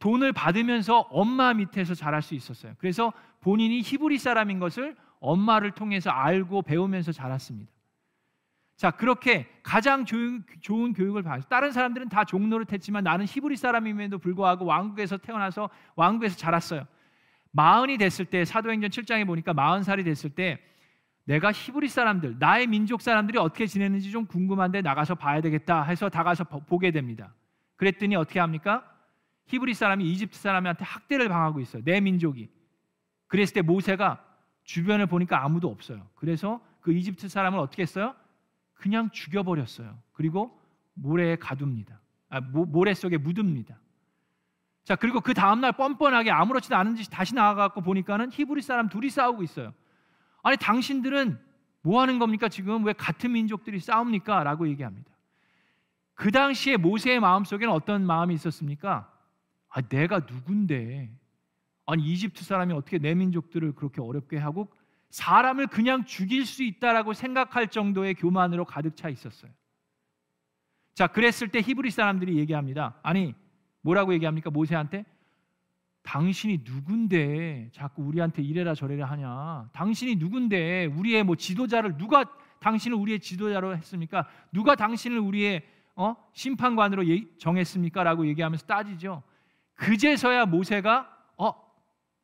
돈을 0.00 0.32
받으면서 0.32 1.00
엄마 1.10 1.54
밑에서 1.54 1.94
자랄 1.94 2.22
수 2.22 2.34
있었어요. 2.34 2.74
그래서 2.78 3.12
본인이 3.40 3.80
히브리 3.80 4.18
사람인 4.18 4.58
것을 4.58 4.96
엄마를 5.20 5.72
통해서 5.72 6.10
알고 6.10 6.62
배우면서 6.62 7.12
자랐습니다. 7.12 7.70
자, 8.76 8.92
그렇게 8.92 9.48
가장 9.64 10.04
조, 10.04 10.16
좋은 10.60 10.92
교육을 10.92 11.24
받았어요. 11.24 11.48
다른 11.48 11.72
사람들은 11.72 12.08
다 12.08 12.24
종로를 12.24 12.64
했지만 12.70 13.02
나는 13.02 13.26
히브리 13.26 13.56
사람임에도 13.56 14.18
불구하고 14.18 14.66
왕국에서 14.66 15.16
태어나서 15.16 15.68
왕국에서 15.96 16.36
자랐어요. 16.36 16.86
마흔이 17.50 17.98
됐을 17.98 18.24
때 18.24 18.44
사도행전 18.44 18.90
7장에 18.90 19.26
보니까 19.26 19.52
마흔 19.52 19.82
살이 19.82 20.04
됐을 20.04 20.30
때 20.30 20.60
내가 21.24 21.50
히브리 21.50 21.88
사람들, 21.88 22.36
나의 22.38 22.68
민족 22.68 23.02
사람들이 23.02 23.36
어떻게 23.38 23.66
지내는지 23.66 24.12
좀 24.12 24.26
궁금한데 24.26 24.80
나가서 24.80 25.16
봐야 25.16 25.40
되겠다 25.40 25.82
해서 25.82 26.08
다가서 26.08 26.44
보게 26.44 26.90
됩니다. 26.90 27.34
그랬더니 27.76 28.14
어떻게 28.14 28.38
합니까? 28.38 28.84
히브리 29.46 29.74
사람이 29.74 30.08
이집트 30.10 30.38
사람한테 30.38 30.84
학대를 30.84 31.28
당하고 31.28 31.60
있어요. 31.60 31.82
내 31.84 32.00
민족이. 32.00 32.48
그랬을 33.26 33.54
때 33.54 33.62
모세가 33.62 34.24
주변을 34.68 35.06
보니까 35.06 35.42
아무도 35.42 35.70
없어요. 35.70 36.06
그래서 36.14 36.60
그 36.82 36.92
이집트 36.92 37.28
사람을 37.28 37.58
어떻게 37.58 37.82
했어요? 37.82 38.14
그냥 38.74 39.10
죽여버렸어요. 39.10 39.98
그리고 40.12 40.60
모래에 40.92 41.36
가둡니다. 41.36 41.98
아, 42.28 42.40
모래 42.40 42.92
속에 42.92 43.16
묻습니다. 43.16 43.78
자 44.84 44.94
그리고 44.94 45.22
그 45.22 45.32
다음날 45.32 45.72
뻔뻔하게 45.72 46.30
아무렇지도 46.30 46.76
않은 46.76 46.94
듯이 46.96 47.10
다시 47.10 47.34
나와갖고 47.34 47.80
보니까는 47.80 48.30
히브리 48.30 48.60
사람 48.60 48.90
둘이 48.90 49.08
싸우고 49.08 49.42
있어요. 49.42 49.72
아니 50.42 50.58
당신들은 50.58 51.38
뭐 51.80 52.02
하는 52.02 52.18
겁니까 52.18 52.50
지금 52.50 52.84
왜 52.84 52.92
같은 52.92 53.32
민족들이 53.32 53.80
싸웁니까? 53.80 54.44
라고 54.44 54.68
얘기합니다. 54.68 55.10
그 56.12 56.30
당시에 56.30 56.76
모세의 56.76 57.20
마음 57.20 57.44
속에는 57.44 57.72
어떤 57.72 58.04
마음이 58.04 58.34
있었습니까? 58.34 59.10
아, 59.70 59.80
내가 59.80 60.20
누군데? 60.20 61.10
아니 61.88 62.02
이집트 62.04 62.44
사람이 62.44 62.74
어떻게 62.74 62.98
내 62.98 63.14
민족들을 63.14 63.72
그렇게 63.72 64.02
어렵게 64.02 64.36
하고 64.36 64.68
사람을 65.08 65.68
그냥 65.68 66.04
죽일 66.04 66.44
수 66.44 66.62
있다라고 66.62 67.14
생각할 67.14 67.68
정도의 67.68 68.12
교만으로 68.14 68.66
가득 68.66 68.94
차 68.94 69.08
있었어요. 69.08 69.50
자, 70.92 71.06
그랬을 71.06 71.48
때 71.48 71.60
히브리 71.60 71.90
사람들이 71.90 72.36
얘기합니다. 72.36 72.98
아니, 73.02 73.34
뭐라고 73.80 74.12
얘기합니까? 74.12 74.50
모세한테 74.50 75.06
당신이 76.02 76.60
누군데 76.62 77.70
자꾸 77.72 78.02
우리한테 78.02 78.42
이래라 78.42 78.74
저래라 78.74 79.06
하냐? 79.06 79.70
당신이 79.72 80.16
누군데 80.16 80.86
우리의 80.94 81.24
뭐 81.24 81.36
지도자를 81.36 81.96
누가 81.96 82.26
당신을 82.60 82.98
우리의 82.98 83.20
지도자로 83.20 83.74
했습니까? 83.78 84.28
누가 84.52 84.74
당신을 84.74 85.18
우리의 85.18 85.62
어? 85.96 86.16
심판관으로 86.34 87.02
정했습니까?라고 87.38 88.26
얘기하면서 88.26 88.66
따지죠. 88.66 89.22
그제서야 89.74 90.44
모세가 90.44 91.00
어 91.00 91.17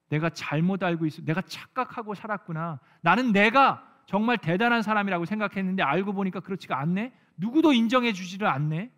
내가 0.08 0.30
잘못 0.30 0.82
알고 0.82 1.06
있어. 1.06 1.22
내가 1.22 1.40
착각하고 1.42 2.14
살았구나. 2.14 2.80
나는 3.00 3.32
내가 3.32 3.86
정말 4.06 4.38
대단한 4.38 4.82
사람이라고 4.82 5.24
생각했는데 5.24 5.82
알고 5.82 6.12
보니까 6.12 6.40
그렇지가 6.40 6.78
않네. 6.78 7.12
누구도 7.36 7.72
인정해 7.72 8.12
주지를 8.12 8.46
않네. 8.46 8.90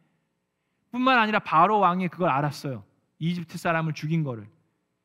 뿐만 0.91 1.19
아니라 1.19 1.39
바로 1.39 1.79
왕이 1.79 2.09
그걸 2.09 2.31
알았어요. 2.31 2.85
이집트 3.19 3.59
사람을 3.59 3.95
죽인 3.95 4.25
거를. 4.25 4.49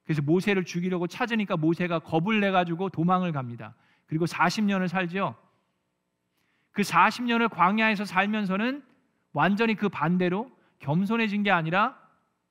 그래서 0.03 0.21
모세를 0.21 0.65
죽이려고 0.65 1.07
찾으니까 1.07 1.57
모세가 1.57 1.99
겁을 1.99 2.39
내 2.39 2.51
가지고 2.51 2.89
도망을 2.89 3.31
갑니다. 3.31 3.75
그리고 4.07 4.25
40년을 4.25 4.87
살죠. 4.87 5.35
그 6.71 6.81
40년을 6.81 7.49
광야에서 7.49 8.05
살면서는 8.05 8.83
완전히 9.33 9.75
그 9.75 9.87
반대로 9.89 10.51
겸손해진 10.79 11.43
게 11.43 11.51
아니라 11.51 11.97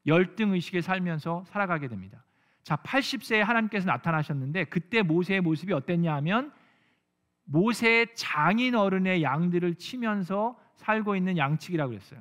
열등 0.06 0.52
의식에 0.52 0.80
살면서 0.80 1.44
살아가게 1.48 1.88
됩니다. 1.88 2.24
자, 2.70 2.76
80세에 2.76 3.40
하나님께서 3.40 3.86
나타나셨는데 3.86 4.64
그때 4.64 5.02
모세의 5.02 5.40
모습이 5.40 5.72
어땠냐 5.72 6.14
하면 6.16 6.52
모세의 7.44 8.14
장인 8.14 8.76
어른의 8.76 9.24
양들을 9.24 9.74
치면서 9.74 10.56
살고 10.76 11.16
있는 11.16 11.36
양치기라고 11.36 11.90
그랬어요. 11.90 12.20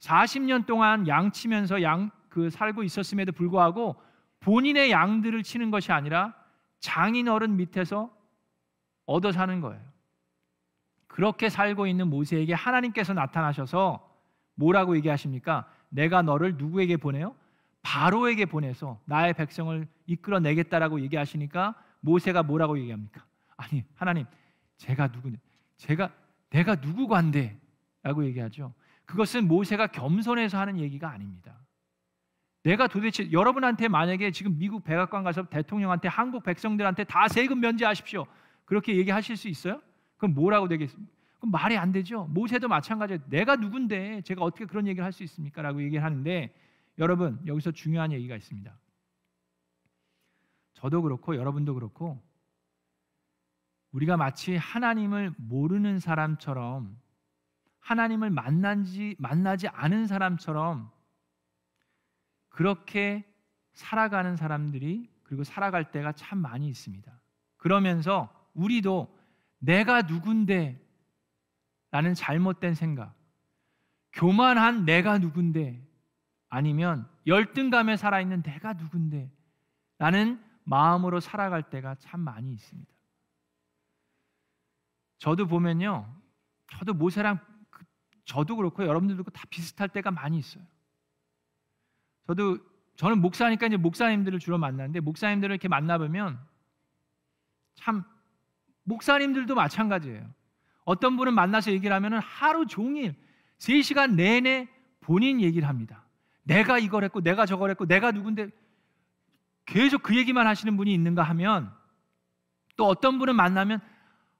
40년 0.00 0.66
동안 0.66 1.06
양 1.08 1.30
치면서 1.30 1.82
양 1.82 2.10
그 2.32 2.48
살고 2.48 2.82
있었음에도 2.82 3.30
불구하고 3.32 3.94
본인의 4.40 4.90
양들을 4.90 5.42
치는 5.42 5.70
것이 5.70 5.92
아니라 5.92 6.34
장인 6.80 7.28
어른 7.28 7.56
밑에서 7.56 8.10
얻어 9.04 9.32
사는 9.32 9.60
거예요. 9.60 9.82
그렇게 11.06 11.50
살고 11.50 11.86
있는 11.86 12.08
모세에게 12.08 12.54
하나님께서 12.54 13.12
나타나셔서 13.12 14.08
뭐라고 14.54 14.96
얘기하십니까? 14.96 15.68
내가 15.90 16.22
너를 16.22 16.56
누구에게 16.56 16.96
보내요? 16.96 17.36
바로에게 17.82 18.46
보내서 18.46 19.00
나의 19.04 19.34
백성을 19.34 19.86
이끌어내겠다라고 20.06 21.00
얘기하시니까 21.00 21.74
모세가 22.00 22.42
뭐라고 22.42 22.78
얘기합니까? 22.78 23.24
아니 23.56 23.84
하나님 23.94 24.26
제가 24.76 25.08
누구냐? 25.08 25.36
제가 25.76 26.10
내가 26.50 26.76
누구관데라고 26.76 28.24
얘기하죠. 28.26 28.72
그것은 29.04 29.48
모세가 29.48 29.88
겸손해서 29.88 30.58
하는 30.58 30.78
얘기가 30.78 31.10
아닙니다. 31.10 31.58
내가 32.62 32.86
도대체 32.86 33.30
여러분한테 33.32 33.88
만약에 33.88 34.30
지금 34.30 34.56
미국 34.56 34.84
백악관 34.84 35.24
가서 35.24 35.44
대통령한테 35.48 36.06
한국 36.08 36.44
백성들한테 36.44 37.04
다 37.04 37.26
세금 37.28 37.60
면제하십시오. 37.60 38.24
그렇게 38.64 38.96
얘기하실 38.96 39.36
수 39.36 39.48
있어요? 39.48 39.80
그럼 40.16 40.34
뭐라고 40.34 40.68
되겠습니까? 40.68 41.12
그럼 41.40 41.50
말이 41.50 41.76
안 41.76 41.90
되죠. 41.90 42.24
모세도 42.30 42.68
마찬가지예요. 42.68 43.20
내가 43.28 43.56
누군데 43.56 44.22
제가 44.22 44.42
어떻게 44.44 44.64
그런 44.64 44.86
얘기를 44.86 45.04
할 45.04 45.12
수 45.12 45.24
있습니까? 45.24 45.60
라고 45.60 45.82
얘기를 45.82 46.04
하는데 46.04 46.54
여러분 46.98 47.40
여기서 47.46 47.72
중요한 47.72 48.12
얘기가 48.12 48.36
있습니다. 48.36 48.78
저도 50.74 51.02
그렇고 51.02 51.36
여러분도 51.36 51.74
그렇고 51.74 52.22
우리가 53.92 54.16
마치 54.16 54.56
하나님을 54.56 55.34
모르는 55.36 55.98
사람처럼 55.98 56.98
하나님을 57.80 58.30
만난지 58.30 59.16
만나지 59.18 59.68
않은 59.68 60.06
사람처럼 60.06 60.90
그렇게 62.48 63.24
살아가는 63.72 64.36
사람들이 64.36 65.10
그리고 65.22 65.44
살아갈 65.44 65.90
때가 65.90 66.12
참 66.12 66.38
많이 66.38 66.68
있습니다. 66.68 67.20
그러면서 67.56 68.32
우리도 68.54 69.16
내가 69.58 70.02
누군데 70.02 70.80
라는 71.90 72.14
잘못된 72.14 72.74
생각 72.74 73.14
교만한 74.12 74.84
내가 74.84 75.18
누군데 75.18 75.86
아니면 76.54 77.08
열등감에 77.26 77.96
살아있는 77.96 78.42
내가 78.42 78.74
누군데 78.74 79.32
라는 79.96 80.38
마음으로 80.64 81.18
살아갈 81.18 81.62
때가 81.62 81.94
참 81.94 82.20
많이 82.20 82.52
있습니다. 82.52 82.92
저도 85.16 85.46
보면요. 85.46 86.14
저도 86.66 86.92
모세랑 86.92 87.38
그, 87.70 87.84
저도 88.26 88.56
그렇고 88.56 88.84
여러분들도 88.84 89.22
다 89.30 89.44
비슷할 89.48 89.88
때가 89.88 90.10
많이 90.10 90.36
있어요. 90.36 90.62
저도 92.26 92.58
저는 92.96 93.22
목사니까 93.22 93.68
이제 93.68 93.78
목사님들을 93.78 94.38
주로 94.38 94.58
만나는데 94.58 95.00
목사님들을 95.00 95.54
이렇게 95.54 95.68
만나보면 95.68 96.38
참 97.76 98.04
목사님들도 98.82 99.54
마찬가지예요. 99.54 100.28
어떤 100.84 101.16
분은 101.16 101.32
만나서 101.32 101.72
얘기를 101.72 101.96
하면 101.96 102.18
하루 102.18 102.66
종일 102.66 103.14
3시간 103.56 104.16
내내 104.16 104.68
본인 105.00 105.40
얘기를 105.40 105.66
합니다. 105.66 106.01
내가 106.42 106.78
이걸 106.78 107.04
했고 107.04 107.20
내가 107.20 107.46
저걸 107.46 107.70
했고 107.70 107.86
내가 107.86 108.10
누군데 108.10 108.50
계속 109.64 110.02
그 110.02 110.16
얘기만 110.16 110.46
하시는 110.46 110.76
분이 110.76 110.92
있는가 110.92 111.22
하면 111.22 111.72
또 112.76 112.86
어떤 112.86 113.18
분은 113.18 113.36
만나면 113.36 113.80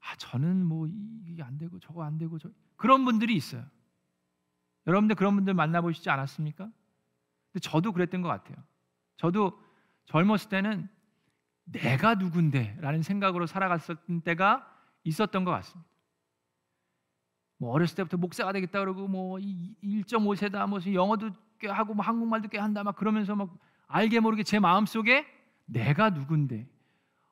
아 0.00 0.16
저는 0.16 0.64
뭐 0.64 0.88
이게 1.26 1.42
안 1.42 1.58
되고 1.58 1.78
저거 1.78 2.02
안 2.02 2.18
되고 2.18 2.38
저 2.38 2.50
그런 2.76 3.04
분들이 3.04 3.36
있어요. 3.36 3.64
여러분들 4.86 5.14
그런 5.14 5.36
분들 5.36 5.54
만나보시지 5.54 6.10
않았습니까? 6.10 6.64
근데 6.64 7.60
저도 7.60 7.92
그랬던 7.92 8.22
것 8.22 8.28
같아요. 8.28 8.56
저도 9.16 9.60
젊었을 10.06 10.48
때는 10.48 10.88
내가 11.64 12.16
누군데라는 12.16 13.02
생각으로 13.02 13.46
살아갔었던 13.46 14.22
때가 14.22 14.68
있었던 15.04 15.44
것 15.44 15.52
같습니다. 15.52 15.88
뭐 17.58 17.70
어렸을 17.70 17.94
때부터 17.94 18.16
목사가 18.16 18.52
되겠다 18.52 18.80
그러고 18.80 19.06
뭐 19.06 19.36
1.5세다 19.38 20.66
뭐 20.66 20.80
영어도 20.92 21.30
꽤 21.62 21.68
하고 21.68 21.94
뭐 21.94 22.04
한국말도 22.04 22.48
꽤 22.48 22.58
한다 22.58 22.82
막 22.82 22.96
그러면서 22.96 23.36
막 23.36 23.48
알게 23.86 24.18
모르게 24.18 24.42
제 24.42 24.58
마음 24.58 24.84
속에 24.84 25.24
내가 25.64 26.10
누군데 26.10 26.68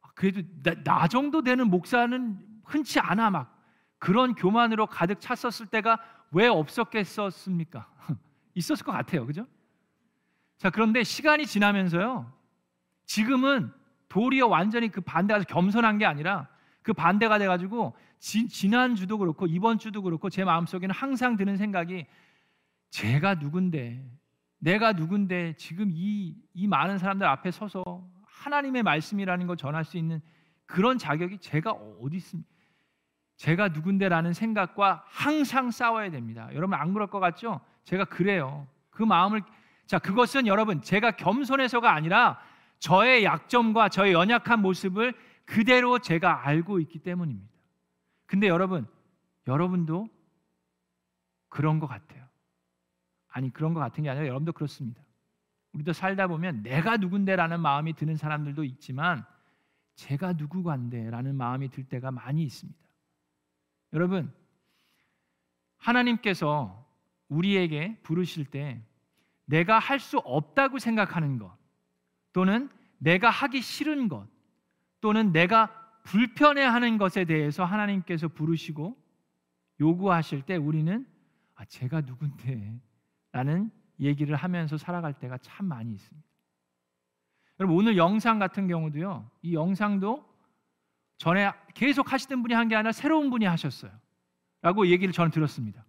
아, 0.03 0.09
그래도 0.15 0.43
나, 0.63 0.75
나 0.85 1.09
정도 1.09 1.43
되는 1.43 1.69
목사는 1.69 2.39
흔치 2.65 3.01
않아 3.01 3.31
막 3.31 3.61
그런 3.99 4.35
교만으로 4.35 4.87
가득 4.87 5.21
찼었을 5.21 5.67
때가 5.67 5.99
왜 6.31 6.47
없었겠었습니까? 6.47 7.91
있었을 8.55 8.87
것 8.87 8.93
같아요, 8.93 9.27
그죠? 9.27 9.47
자 10.57 10.71
그런데 10.71 11.03
시간이 11.03 11.45
지나면서요, 11.47 12.33
지금은 13.05 13.73
도리어 14.09 14.47
완전히 14.47 14.91
그 14.91 15.01
반대가 15.01 15.41
겸손한 15.41 15.99
게 15.99 16.07
아니라 16.07 16.49
그 16.83 16.93
반대가 16.93 17.39
돼가지고 17.39 17.97
지, 18.21 18.47
지난 18.47 18.95
주도 18.95 19.19
그렇고 19.19 19.47
이번 19.47 19.79
주도 19.79 20.03
그렇고 20.03 20.31
제 20.31 20.45
마음 20.45 20.67
속에는 20.67 20.95
항상 20.95 21.37
드는 21.37 21.57
생각이 21.57 22.07
제가 22.91 23.35
누군데 23.37 24.20
내가 24.61 24.93
누군데 24.93 25.55
지금 25.57 25.91
이, 25.93 26.37
이 26.55 26.67
많은 26.67 26.99
사람들 26.99 27.27
앞에 27.27 27.51
서서 27.51 28.07
하나님의 28.25 28.83
말씀이라는 28.83 29.47
걸 29.47 29.57
전할 29.57 29.85
수 29.85 29.97
있는 29.97 30.21
그런 30.67 30.99
자격이 30.99 31.39
제가 31.39 31.73
어디 31.73 32.17
있습니까? 32.19 32.49
제가 33.37 33.69
누군데라는 33.69 34.35
생각과 34.35 35.03
항상 35.07 35.71
싸워야 35.71 36.11
됩니다. 36.11 36.49
여러분 36.53 36.79
안 36.79 36.93
그럴 36.93 37.09
것 37.09 37.21
같죠? 37.21 37.61
제가 37.85 38.05
그래요. 38.05 38.69
그 38.91 39.03
마음을 39.03 39.43
자 39.87 39.99
그것은 39.99 40.47
여러분 40.47 40.83
제가 40.83 41.13
겸손해서가 41.13 41.93
아니라 41.93 42.39
저의 42.79 43.25
약점과 43.25 43.89
저의 43.89 44.13
연약한 44.13 44.61
모습을 44.61 45.15
그대로 45.47 45.99
제가 45.99 46.47
알고 46.47 46.81
있기 46.81 46.99
때문입니다. 46.99 47.51
근데 48.27 48.47
여러분 48.47 48.87
여러분도 49.47 50.09
그런 51.49 51.81
것 51.81 51.87
같아요. 51.87 52.30
아니 53.31 53.53
그런 53.53 53.75
것 53.75 53.81
같은 53.81 54.05
게 54.05 54.11
아니라 54.11 54.27
여러분도 54.27 54.53
그렇습니다. 54.53 55.03
우리도 55.73 55.93
살다 55.93 56.27
보면 56.27 56.63
내가 56.63 56.97
누군데라는 56.97 57.61
마음이 57.61 57.95
드는 57.95 58.17
사람들도 58.17 58.65
있지만 58.65 59.25
제가 59.95 60.33
누구간데라는 60.35 61.37
마음이 61.37 61.69
들 61.69 61.85
때가 61.85 62.11
많이 62.11 62.43
있습니다. 62.43 62.79
여러분 63.93 64.33
하나님께서 65.79 66.87
우리에게 67.29 67.99
부르실 68.03 68.45
때 68.45 68.83
내가 69.45 69.79
할 69.79 69.99
수 69.99 70.19
없다고 70.19 70.79
생각하는 70.79 71.39
것 71.39 71.57
또는 72.33 72.71
내가 72.99 73.31
하기 73.31 73.63
싫은 73.63 74.09
것 74.09 74.29
또는 75.01 75.33
내가 75.33 75.77
불편해하는 76.05 76.99
것에 76.99 77.25
대해서 77.25 77.65
하나님께서 77.65 78.29
부르시고 78.29 78.97
요구하실 79.81 80.43
때 80.43 80.57
우리는 80.57 81.07
아 81.55 81.65
제가 81.65 82.03
누군데 82.03 82.81
라는 83.33 83.71
얘기를 84.01 84.35
하면서 84.37 84.77
살아갈 84.77 85.13
때가 85.15 85.39
참 85.39 85.67
많이 85.67 85.93
있습니다. 85.93 86.29
여러분 87.61 87.77
오늘 87.77 87.97
영상 87.97 88.39
같은 88.39 88.67
경우도요. 88.69 89.31
이 89.43 89.55
영상도 89.55 90.25
전에 91.19 91.53
계속 91.75 92.13
하시던 92.13 92.43
분이 92.43 92.55
한 92.55 92.69
게 92.69 92.77
아니라 92.77 92.93
새로운 92.93 93.29
분이 93.31 93.45
하셨어요. 93.45 93.93
라고 94.63 94.87
얘기를 94.87 95.13
저는 95.13 95.31
들었습니다. 95.31 95.85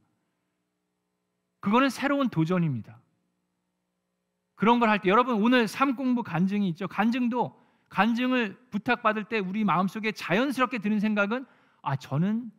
그거는 1.62 1.89
새로운 1.89 2.30
도전입니다. 2.30 2.99
그런 4.56 4.80
걸 4.80 4.89
할 4.89 4.99
때 4.99 5.10
여러분 5.10 5.36
오늘 5.41 5.67
삶 5.67 5.95
공부 5.95 6.21
간증이 6.23 6.67
있죠. 6.69 6.88
간증도 6.88 7.60
간증을 7.89 8.58
부탁받을 8.69 9.25
때 9.25 9.39
우리 9.39 9.63
마음속에 9.63 10.12
자연스럽게 10.12 10.80
드는 10.80 10.99
생각은 10.99 11.45
아 11.82 11.95
저는 11.95 12.51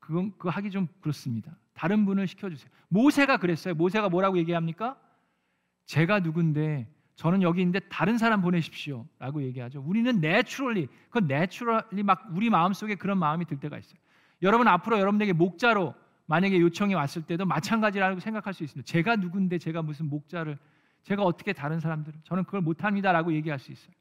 그건 0.00 0.32
그거 0.32 0.50
하기 0.50 0.70
좀 0.70 0.86
그렇습니다. 1.00 1.56
다른 1.76 2.06
분을 2.06 2.26
시켜주세요. 2.26 2.70
모세가 2.88 3.36
그랬어요. 3.36 3.74
모세가 3.74 4.08
뭐라고 4.08 4.38
얘기합니까? 4.38 4.98
제가 5.84 6.20
누군데 6.20 6.88
저는 7.16 7.42
여기 7.42 7.60
있는데 7.60 7.80
다른 7.88 8.18
사람 8.18 8.40
보내십시오 8.40 9.06
라고 9.18 9.42
얘기하죠. 9.42 9.82
우리는 9.86 10.20
naturally 10.20 10.88
그 11.10 11.18
naturally 11.18 12.02
막 12.02 12.26
우리 12.32 12.50
마음속에 12.50 12.94
그런 12.94 13.18
마음이 13.18 13.44
들 13.44 13.60
때가 13.60 13.78
있어요. 13.78 13.98
여러분 14.42 14.68
앞으로 14.68 14.98
여러분에게 14.98 15.32
목자로 15.32 15.94
만약에 16.26 16.58
요청이 16.60 16.94
왔을 16.94 17.22
때도 17.22 17.44
마찬가지라고 17.46 18.20
생각할 18.20 18.52
수 18.54 18.64
있습니다. 18.64 18.86
제가 18.86 19.16
누군데 19.16 19.58
제가 19.58 19.82
무슨 19.82 20.08
목자를 20.08 20.58
제가 21.02 21.22
어떻게 21.22 21.52
다른 21.52 21.78
사람들을 21.78 22.20
저는 22.24 22.44
그걸 22.44 22.62
못합니다 22.62 23.12
라고 23.12 23.32
얘기할 23.32 23.58
수 23.58 23.70
있어요. 23.70 23.94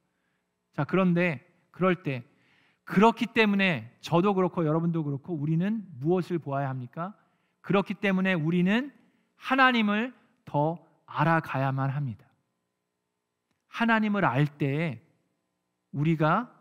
자 0.73 0.85
그런데 0.85 1.45
그럴 1.71 2.03
때 2.03 2.23
그렇기 2.85 3.27
때문에 3.27 3.91
저도 3.99 4.33
그렇고 4.33 4.65
여러분도 4.65 5.03
그렇고 5.03 5.33
우리는 5.33 5.85
무엇을 5.99 6.39
보아야 6.39 6.69
합니까? 6.69 7.13
그렇기 7.65 7.95
때문에 7.95 8.35
우리는 8.35 8.93
하나님을 9.37 10.13
더 10.45 10.77
알아가야만 11.07 11.89
합니다. 11.89 12.23
하나님을 13.69 14.23
알때 14.23 15.01
우리가 15.91 16.53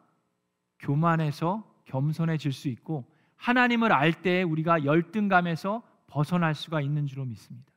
교만해서 0.79 1.63
겸손해질 1.85 2.53
수 2.53 2.69
있고 2.69 3.05
하나님을 3.37 3.93
알때 3.93 4.45
우리가 4.45 4.87
열등감에서 4.87 5.83
벗어날 6.07 6.55
수가 6.55 6.81
있는 6.81 7.07
줄로 7.07 7.27
믿습니다. 7.27 7.71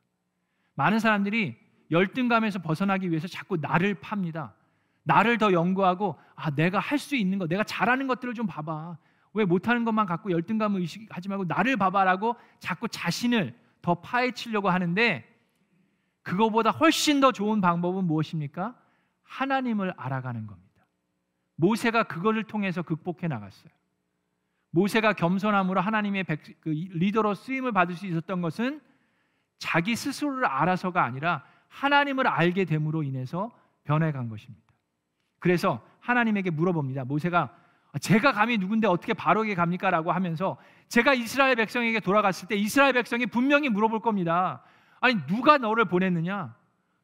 많은 0.76 1.00
사람들이 1.00 1.58
열등감에서 1.92 2.60
벗어나기 2.60 3.10
위해서 3.10 3.28
자꾸 3.28 3.58
나를 3.58 3.96
팝니다. 3.96 4.56
나를 5.04 5.38
더 5.38 5.52
연구하고 5.52 6.18
아 6.36 6.50
내가 6.52 6.80
할 6.80 6.98
수 6.98 7.18
있는 7.18 7.40
거, 7.40 7.48
내가 7.48 7.66
잘하는 7.66 8.08
것들을 8.08 8.34
좀 8.36 8.48
봐봐. 8.48 8.98
왜 9.34 9.46
못하는 9.46 9.86
것만 9.86 10.06
갖고 10.06 10.32
열등감을 10.32 10.82
의식하지 10.82 11.30
말고 11.30 11.46
나를 11.46 11.78
봐봐라고 11.78 12.36
자꾸 12.60 12.88
자신을 12.88 13.56
더 13.82 13.96
파헤치려고 13.96 14.70
하는데 14.70 15.26
그거보다 16.24 16.72
훨씬 16.72 17.22
더 17.22 17.32
좋은 17.32 17.62
방법은 17.62 18.04
무엇입니까? 18.06 18.76
하나님을 19.24 19.94
알아가는 19.96 20.46
겁니다. 20.48 20.68
모세가 21.56 22.04
그것을 22.04 22.44
통해서 22.44 22.82
극복해 22.82 23.28
나갔어요. 23.28 23.72
모세가 24.72 25.14
겸손함으로 25.14 25.80
하나님의 25.80 26.24
백, 26.24 26.44
그 26.62 26.70
리더로 26.70 27.34
쓰임을 27.34 27.72
받을 27.72 27.96
수 27.96 28.06
있었던 28.06 28.42
것은 28.42 28.82
자기 29.58 29.96
스스로를 29.96 30.46
알아서가 30.46 31.04
아니라 31.04 31.44
하나님을 31.70 32.28
알게 32.28 32.66
됨으로 32.66 33.04
인해서 33.04 33.52
변해간 33.84 34.30
것입니다. 34.30 34.68
그래서 35.40 35.82
하나님에게 36.00 36.50
물어봅니다. 36.52 37.06
모세가 37.06 37.56
제가 38.02 38.32
감히 38.32 38.58
누군데 38.58 38.88
어떻게 38.88 39.14
바로에게 39.14 39.56
갑니까 39.56 39.90
라고 39.90 40.12
하면서 40.12 40.58
제가 40.88 41.14
이스라엘 41.14 41.56
백성에게 41.56 42.00
돌아갔을 42.00 42.48
때 42.48 42.56
이스라엘 42.56 42.94
백성이 42.94 43.26
분명히 43.26 43.70
물어볼 43.70 44.02
겁니다. 44.02 44.64
아니 45.00 45.16
누가 45.28 45.58
너를 45.58 45.86
보냈느냐? 45.86 46.56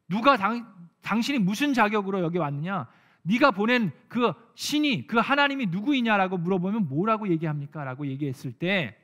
누가 0.08 0.36
당, 0.36 0.66
당신이 1.02 1.38
무슨 1.38 1.74
자격으로 1.74 2.20
여기 2.20 2.38
왔느냐? 2.38 2.88
네가 3.22 3.52
보낸 3.52 3.90
그 4.08 4.32
신이 4.54 5.06
그 5.06 5.18
하나님이 5.18 5.66
누구이냐라고 5.66 6.36
물어보면 6.38 6.88
뭐라고 6.88 7.28
얘기합니까?라고 7.28 8.06
얘기했을 8.06 8.52
때 8.52 8.96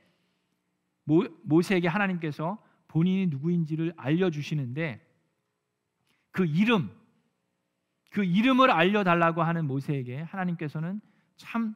모, 1.05 1.25
모세에게 1.43 1.89
하나님께서 1.89 2.59
본인이 2.89 3.27
누구인지를 3.27 3.95
알려주시는데 3.97 5.07
그 6.33 6.45
이름 6.45 6.91
그 8.11 8.25
이름을 8.25 8.71
알려달라고 8.71 9.43
하는 9.43 9.67
모세에게 9.67 10.23
하나님께서는 10.23 11.01
참 11.41 11.75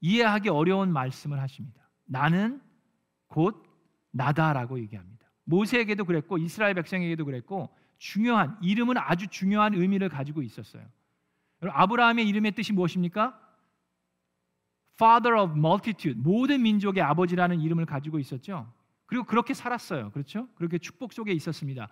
이해하기 0.00 0.50
어려운 0.50 0.92
말씀을 0.92 1.40
하십니다. 1.40 1.88
나는 2.04 2.60
곧 3.26 3.64
나다라고 4.10 4.78
얘기합니다. 4.80 5.26
모세에게도 5.44 6.04
그랬고 6.04 6.36
이스라엘 6.36 6.74
백성에게도 6.74 7.24
그랬고 7.24 7.74
중요한 7.96 8.58
이름은 8.60 8.98
아주 8.98 9.28
중요한 9.28 9.74
의미를 9.74 10.10
가지고 10.10 10.42
있었어요. 10.42 10.84
아브라함의 11.62 12.28
이름의 12.28 12.52
뜻이 12.52 12.72
무엇입니까? 12.72 13.38
Father 14.94 15.40
of 15.40 15.56
multitude, 15.56 16.20
모든 16.20 16.62
민족의 16.62 17.02
아버지라는 17.02 17.60
이름을 17.60 17.86
가지고 17.86 18.18
있었죠. 18.18 18.70
그리고 19.06 19.24
그렇게 19.24 19.54
살았어요. 19.54 20.10
그렇죠? 20.10 20.48
그렇게 20.54 20.78
축복 20.78 21.12
속에 21.12 21.32
있었습니다. 21.32 21.88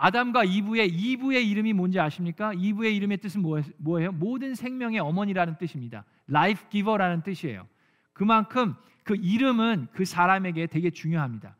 아담과 0.00 0.44
이브의 0.44 0.90
이브의 0.90 1.50
이름이 1.50 1.72
뭔지 1.72 1.98
아십니까? 1.98 2.52
이브의 2.54 2.96
이름의 2.96 3.18
뜻은 3.18 3.42
뭐예요? 3.78 4.12
모든 4.12 4.54
생명의 4.54 5.00
어머니라는 5.00 5.58
뜻입니다. 5.58 6.04
Life 6.30 6.68
giver라는 6.70 7.22
뜻이에요. 7.24 7.66
그만큼 8.12 8.76
그 9.02 9.16
이름은 9.16 9.88
그 9.92 10.04
사람에게 10.04 10.68
되게 10.68 10.90
중요합니다. 10.90 11.56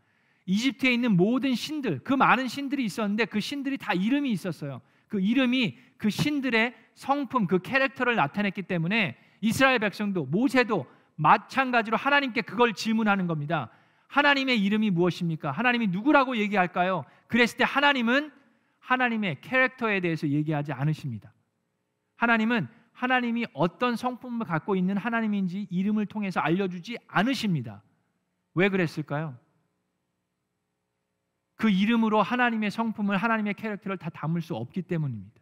이집트에 0.46 0.94
있는 0.94 1.16
모든 1.16 1.56
신들, 1.56 1.98
그 2.04 2.14
많은 2.14 2.46
신들이 2.46 2.84
있었는데 2.84 3.24
그 3.24 3.40
신들이 3.40 3.76
다 3.76 3.92
이름이 3.92 4.30
있었어요. 4.30 4.80
그 5.08 5.20
이름이 5.20 5.76
그 5.96 6.08
신들의 6.08 6.74
성품, 6.94 7.48
그 7.48 7.58
캐릭터를 7.58 8.14
나타냈기 8.14 8.62
때문에 8.62 9.16
이스라엘 9.40 9.80
백성도 9.80 10.26
모세도 10.26 10.86
마찬가지로 11.16 11.96
하나님께 11.96 12.42
그걸 12.42 12.72
질문하는 12.72 13.26
겁니다. 13.26 13.68
하나님의 14.08 14.62
이름이 14.62 14.90
무엇입니까? 14.90 15.50
하나님이 15.50 15.88
누구라고 15.88 16.36
얘기할까요? 16.36 17.04
그랬을 17.28 17.58
때 17.58 17.64
하나님은 17.64 18.32
하나님의 18.80 19.40
캐릭터에 19.40 20.00
대해서 20.00 20.26
얘기하지 20.28 20.72
않으십니다. 20.72 21.32
하나님은 22.16 22.68
하나님이 22.92 23.46
어떤 23.52 23.94
성품을 23.94 24.46
갖고 24.46 24.74
있는 24.74 24.96
하나님인지 24.96 25.68
이름을 25.70 26.06
통해서 26.06 26.40
알려주지 26.40 26.98
않으십니다. 27.06 27.82
왜 28.54 28.68
그랬을까요? 28.68 29.38
그 31.54 31.70
이름으로 31.70 32.22
하나님의 32.22 32.70
성품을 32.70 33.16
하나님의 33.16 33.54
캐릭터를 33.54 33.98
다 33.98 34.10
담을 34.10 34.40
수 34.40 34.54
없기 34.54 34.82
때문입니다. 34.82 35.40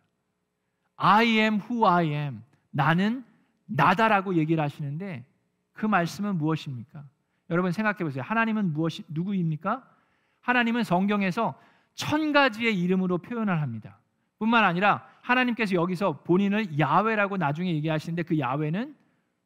I 0.97 1.27
am 1.39 1.61
who 1.61 1.87
I 1.87 2.09
am. 2.09 2.43
나는 2.71 3.25
나다라고 3.67 4.35
얘기를 4.35 4.63
하시는데 4.63 5.25
그 5.73 5.87
말씀은 5.87 6.37
무엇입니까? 6.37 7.05
여러분 7.51 7.73
생각해 7.73 7.99
보세요. 7.99 8.23
하나님은 8.25 8.73
무엇이 8.73 9.05
누구입니까? 9.09 9.89
하나님은 10.41 10.85
성경에서 10.85 11.59
천 11.95 12.33
가지의 12.33 12.79
이름으로 12.81 13.19
표현을 13.19 13.61
합니다. 13.61 13.99
뿐만 14.39 14.65
아니라 14.65 15.07
하나님께서 15.23 15.75
여기서 15.75 16.23
본인을 16.25 16.79
야훼라고 16.79 17.37
나중에 17.37 17.73
얘기하시는데 17.75 18.23
그 18.25 18.39
야훼는 18.39 18.95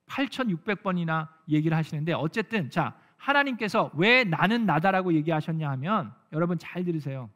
8,600번이나 0.07 1.29
얘기를 1.49 1.77
하시는데 1.77 2.13
어쨌든 2.13 2.71
자 2.71 2.97
하나님께서 3.17 3.91
왜 3.95 4.25
나는 4.25 4.67
나다라고 4.67 5.15
얘기하셨냐 5.15 5.71
하면 5.71 6.13
여러분 6.33 6.59
잘 6.59 6.85
들으세요. 6.85 7.31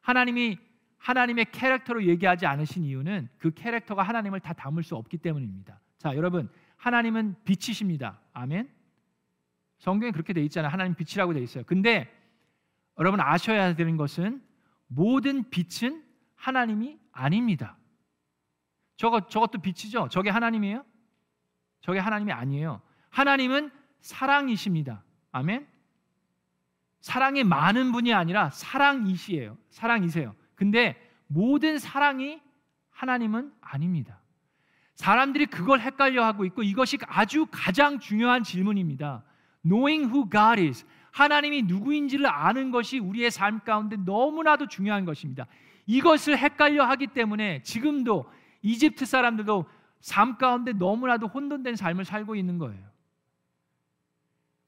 하나님이 0.00 0.58
하나님의 0.98 1.46
캐릭터로 1.50 2.04
얘기하지 2.04 2.46
않으신 2.46 2.84
이유는 2.84 3.28
그 3.38 3.50
캐릭터가 3.52 4.02
하나님을 4.02 4.40
다 4.40 4.52
담을 4.52 4.82
수 4.82 4.96
없기 4.96 5.18
때문입니다. 5.18 5.80
자, 5.98 6.14
여러분, 6.14 6.48
하나님은 6.76 7.36
빛이십니다. 7.44 8.20
아멘. 8.32 8.68
성경에 9.80 10.12
그렇게 10.12 10.32
돼 10.32 10.42
있잖아요. 10.44 10.70
하나님 10.70 10.94
빛이라고 10.94 11.32
돼 11.32 11.40
있어요. 11.40 11.64
근데 11.66 12.08
여러분 12.98 13.20
아셔야 13.20 13.74
되는 13.74 13.96
것은 13.96 14.42
모든 14.86 15.48
빛은 15.50 16.04
하나님이 16.36 16.98
아닙니다. 17.12 17.76
저거 18.96 19.26
저것도 19.26 19.60
빛이죠. 19.60 20.08
저게 20.10 20.28
하나님이에요? 20.28 20.84
저게 21.80 21.98
하나님이 21.98 22.32
아니에요. 22.32 22.82
하나님은 23.08 23.70
사랑이십니다. 24.00 25.02
아멘. 25.32 25.66
사랑이 27.00 27.42
많은 27.42 27.92
분이 27.92 28.12
아니라 28.12 28.50
사랑이시에요. 28.50 29.56
사랑이세요. 29.70 30.34
근데 30.54 31.00
모든 31.26 31.78
사랑이 31.78 32.42
하나님은 32.90 33.54
아닙니다. 33.62 34.20
사람들이 34.96 35.46
그걸 35.46 35.80
헷갈려 35.80 36.22
하고 36.22 36.44
있고 36.44 36.62
이것이 36.62 36.98
아주 37.06 37.46
가장 37.50 37.98
중요한 37.98 38.42
질문입니다. 38.42 39.24
Knowing 39.64 40.12
who 40.12 40.28
God 40.30 40.60
is. 40.60 40.84
하나님이 41.10 41.62
누구인지를 41.62 42.26
아는 42.26 42.70
것이 42.70 42.98
우리의 42.98 43.30
삶 43.30 43.60
가운데 43.60 43.96
너무나도 43.96 44.68
중요한 44.68 45.04
것입니다. 45.04 45.46
이것을 45.86 46.38
헷갈려 46.38 46.84
하기 46.84 47.08
때문에 47.08 47.62
지금도 47.62 48.30
이집트 48.62 49.04
사람들도 49.06 49.66
삶 50.00 50.38
가운데 50.38 50.72
너무나도 50.72 51.26
혼돈된 51.26 51.76
삶을 51.76 52.04
살고 52.04 52.36
있는 52.36 52.58
거예요. 52.58 52.80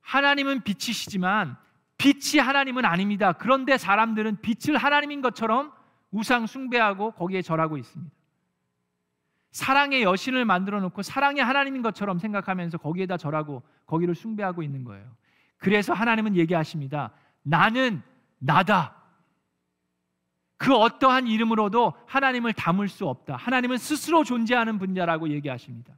하나님은 0.00 0.62
빛이시지만 0.62 1.57
빛이 1.96 2.40
하나님은 2.40 2.85
아닙니다. 2.85 3.33
그런데 3.33 3.78
사람들은 3.78 4.40
빛을 4.40 4.76
하나님인 4.76 5.22
것처럼 5.22 5.72
우상 6.11 6.46
숭배하고 6.46 7.12
거기에 7.12 7.40
절하고 7.40 7.78
있습니다. 7.78 8.12
사랑의 9.53 10.03
여신을 10.03 10.45
만들어 10.45 10.81
놓고 10.81 11.03
사랑의 11.03 11.45
하나님인 11.45 11.83
것처럼 11.83 12.19
생각하면서 12.19 12.79
거기에다 12.79 13.19
절하고 13.19 13.62
거기를 13.87 14.15
숭배하고 14.15 14.62
있는 14.62 14.83
거예요. 14.85 15.07
그래서 15.59 15.93
하나님은 15.93 16.37
얘기하십니다. 16.37 17.12
나는 17.43 18.03
나다. 18.38 18.97
그 20.57 20.75
어떠한 20.75 21.27
이름으로도 21.27 21.93
하나님을 22.07 22.55
담을 22.55 22.88
수 22.88 23.07
없다. 23.07 23.37
하나님은 23.37 23.79
스스로 23.79 24.25
존재하는 24.25 24.79
분자라고 24.79 25.29
얘기하십니다. 25.29 25.95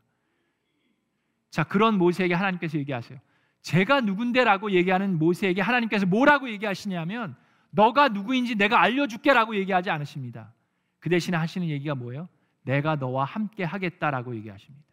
자, 1.51 1.63
그런 1.63 1.97
모세에게 1.97 2.35
하나님께서 2.35 2.77
얘기하세요. 2.79 3.19
제가 3.61 4.01
누군데라고 4.01 4.73
얘기하는 4.73 5.19
모세에게 5.19 5.63
하나님께서 5.63 6.07
뭐라고 6.07 6.49
얘기하시냐면 6.51 7.37
너가 7.71 8.09
누구인지 8.09 8.57
내가 8.57 8.81
알려줄게라고 8.81 9.55
얘기하지 9.57 9.91
않으십니다. 9.91 10.53
그 10.99 11.09
대신에 11.09 11.37
하시는 11.37 11.69
얘기가 11.69 11.95
뭐예요? 11.95 12.29
내가 12.65 12.97
너와 12.97 13.25
함께 13.25 13.63
하겠다라고 13.65 14.35
얘기하십니다. 14.37 14.85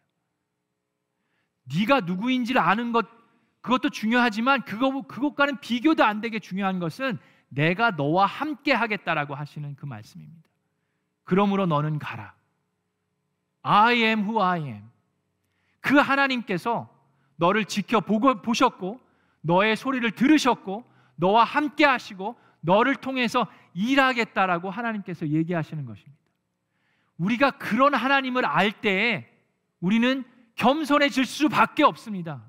네가 1.64 2.00
누구인지를 2.00 2.60
아는 2.60 2.92
것 2.92 3.06
그것도 3.60 3.90
중요하지만 3.90 4.62
그거 4.62 5.02
그것과는 5.02 5.60
비교도 5.60 6.04
안 6.04 6.20
되게 6.20 6.38
중요한 6.38 6.78
것은 6.78 7.18
내가 7.48 7.90
너와 7.92 8.26
함께 8.26 8.72
하겠다라고 8.72 9.34
하시는 9.34 9.74
그 9.76 9.86
말씀입니다. 9.86 10.48
그러므로 11.24 11.66
너는 11.66 11.98
가라. 11.98 12.34
I 13.62 13.96
am 13.96 14.20
who 14.20 14.42
I 14.42 14.62
am. 14.62 14.90
그 15.80 15.96
하나님께서 15.96 16.92
너를 17.36 17.64
지켜 17.64 18.00
보셨고 18.00 19.00
너의 19.40 19.76
소리를 19.76 20.10
들으셨고 20.10 20.84
너와 21.16 21.44
함께 21.44 21.84
하시고 21.84 22.36
너를 22.60 22.96
통해서 22.96 23.46
일하겠다라고 23.74 24.70
하나님께서 24.70 25.28
얘기하시는 25.28 25.84
것입니다. 25.84 26.21
우리가 27.22 27.52
그런 27.52 27.94
하나님을 27.94 28.44
알 28.44 28.72
때에 28.72 29.28
우리는 29.80 30.24
겸손해질 30.56 31.24
수밖에 31.24 31.84
없습니다. 31.84 32.42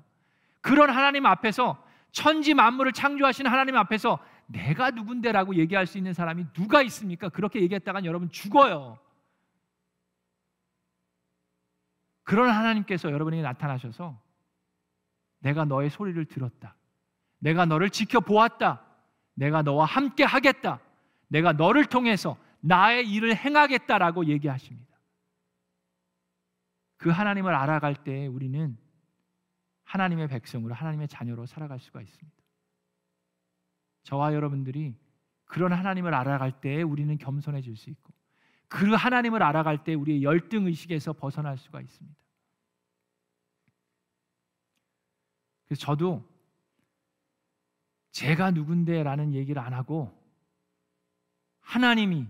그런 0.60 0.90
하나님 0.90 1.26
앞에서 1.26 1.82
천지 2.10 2.54
만물을 2.54 2.92
창조하신 2.92 3.46
하나님 3.46 3.76
앞에서 3.76 4.18
내가 4.46 4.90
누군데라고 4.90 5.54
얘기할 5.56 5.86
수 5.86 5.96
있는 5.96 6.12
사람이 6.12 6.46
누가 6.52 6.82
있습니까? 6.82 7.28
그렇게 7.28 7.60
얘기했다간 7.62 8.04
여러분 8.04 8.30
죽어요. 8.30 8.98
그런 12.24 12.50
하나님께서 12.50 13.12
여러분에게 13.12 13.42
나타나셔서 13.42 14.20
내가 15.38 15.64
너의 15.64 15.88
소리를 15.88 16.24
들었다. 16.24 16.74
내가 17.38 17.64
너를 17.64 17.90
지켜보았다. 17.90 18.82
내가 19.34 19.62
너와 19.62 19.84
함께 19.84 20.24
하겠다. 20.24 20.80
내가 21.28 21.52
너를 21.52 21.84
통해서 21.84 22.36
나의 22.66 23.10
일을 23.10 23.36
행하겠다라고 23.36 24.26
얘기하십니다. 24.26 24.98
그 26.96 27.10
하나님을 27.10 27.54
알아갈 27.54 27.94
때 27.94 28.26
우리는 28.26 28.78
하나님의 29.82 30.28
백성으로 30.28 30.72
하나님의 30.72 31.08
자녀로 31.08 31.44
살아갈 31.44 31.78
수가 31.78 32.00
있습니다. 32.00 32.42
저와 34.04 34.32
여러분들이 34.32 34.96
그런 35.44 35.74
하나님을 35.74 36.14
알아갈 36.14 36.60
때 36.62 36.80
우리는 36.80 37.16
겸손해질 37.18 37.76
수 37.76 37.90
있고 37.90 38.14
그 38.68 38.94
하나님을 38.94 39.42
알아갈 39.42 39.84
때 39.84 39.92
우리의 39.92 40.22
열등 40.22 40.66
의식에서 40.66 41.12
벗어날 41.12 41.58
수가 41.58 41.82
있습니다. 41.82 42.18
그래서 45.66 45.80
저도 45.80 46.26
제가 48.10 48.52
누군데라는 48.52 49.34
얘기를 49.34 49.60
안 49.60 49.74
하고 49.74 50.18
하나님이 51.60 52.26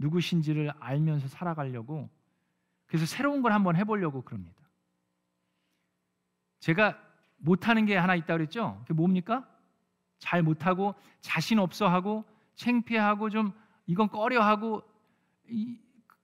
누구신지를 0.00 0.72
알면서 0.80 1.28
살아가려고 1.28 2.08
그래서 2.86 3.06
새로운 3.06 3.42
걸 3.42 3.52
한번 3.52 3.76
해보려고 3.76 4.22
그럽니다. 4.22 4.58
제가 6.58 6.98
못하는 7.36 7.86
게 7.86 7.96
하나 7.96 8.14
있다 8.14 8.34
그랬죠? 8.34 8.78
그게 8.82 8.94
뭡니까? 8.94 9.46
잘 10.18 10.42
못하고 10.42 10.94
자신 11.20 11.58
없어하고 11.58 12.24
창피하고 12.56 13.30
좀 13.30 13.52
이건 13.86 14.08
꺼려하고 14.08 14.82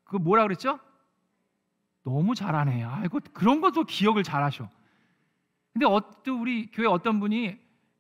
그 0.05 0.17
뭐라 0.17 0.43
그랬죠? 0.43 0.79
너무 2.03 2.35
잘하네. 2.35 2.85
아이고 2.85 3.21
그런 3.33 3.61
것도 3.61 3.85
기억을 3.85 4.23
잘하셔. 4.23 4.69
근데 5.73 5.87
어떤 5.87 6.39
우리 6.41 6.71
교회 6.71 6.87
어떤 6.87 7.21
분이 7.21 7.59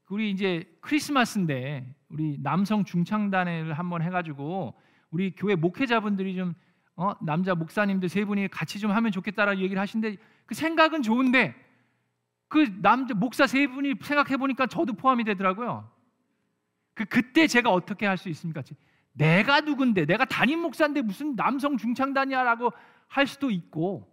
우리 0.09 0.31
이제 0.31 0.65
크리스마스인데 0.81 1.95
우리 2.09 2.39
남성 2.41 2.85
중창단회를 2.85 3.75
한번 3.75 4.03
해가지고 4.03 4.75
우리 5.11 5.35
교회 5.35 5.55
목회자분들이 5.55 6.37
좀 6.37 6.55
어, 6.97 7.13
남자 7.21 7.55
목사님들 7.55 8.09
세 8.09 8.25
분이 8.25 8.49
같이 8.49 8.79
좀 8.79 8.91
하면 8.91 9.13
좋겠다라는 9.13 9.61
얘기를 9.61 9.81
하시는데 9.81 10.17
그 10.47 10.55
생각은 10.55 11.03
좋은데 11.03 11.55
그 12.49 12.81
남자 12.81 13.15
목사 13.15 13.47
세 13.47 13.67
분이 13.67 13.97
생각해 14.01 14.37
보니까 14.37 14.67
저도 14.67 14.95
포함이 14.95 15.25
되더라고요. 15.25 15.91
그 16.95 17.05
그때 17.05 17.47
제가 17.47 17.71
어떻게 17.71 18.07
할 18.07 18.17
수 18.17 18.29
있습니까? 18.31 18.63
내가 19.13 19.61
누군데 19.61 20.07
내가 20.07 20.25
담임 20.25 20.61
목사인데 20.61 21.03
무슨 21.03 21.37
남성 21.37 21.77
중창단이야라고 21.77 22.73
할 23.09 23.27
수도 23.27 23.51
있고 23.51 24.11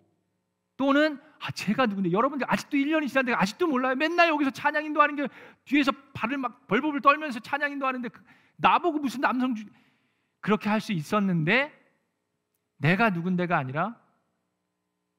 또는 0.77 1.19
아 1.39 1.51
제가 1.51 1.85
누군데 1.85 2.11
여러분들 2.11 2.47
아직도 2.49 2.77
1년이 2.77 3.07
지났는데 3.07 3.33
아직도 3.37 3.67
몰라요. 3.67 3.95
맨날 3.95 4.29
여기서 4.29 4.51
찬양 4.51 4.85
인도하는 4.85 5.15
게 5.15 5.27
뒤에서 5.65 5.91
발을 6.13 6.37
막 6.37 6.67
벌벌 6.67 7.01
떨면서 7.01 7.39
찬양 7.39 7.71
인도하는데 7.73 8.09
그 8.09 8.21
나보고 8.57 8.99
무슨 8.99 9.21
남성 9.21 9.55
중 9.55 9.67
그렇게 10.43 10.69
할 10.69 10.81
수 10.81 10.91
있었는데 10.91 11.71
내가 12.77 13.09
누군데가 13.11 13.57
아니라 13.57 13.97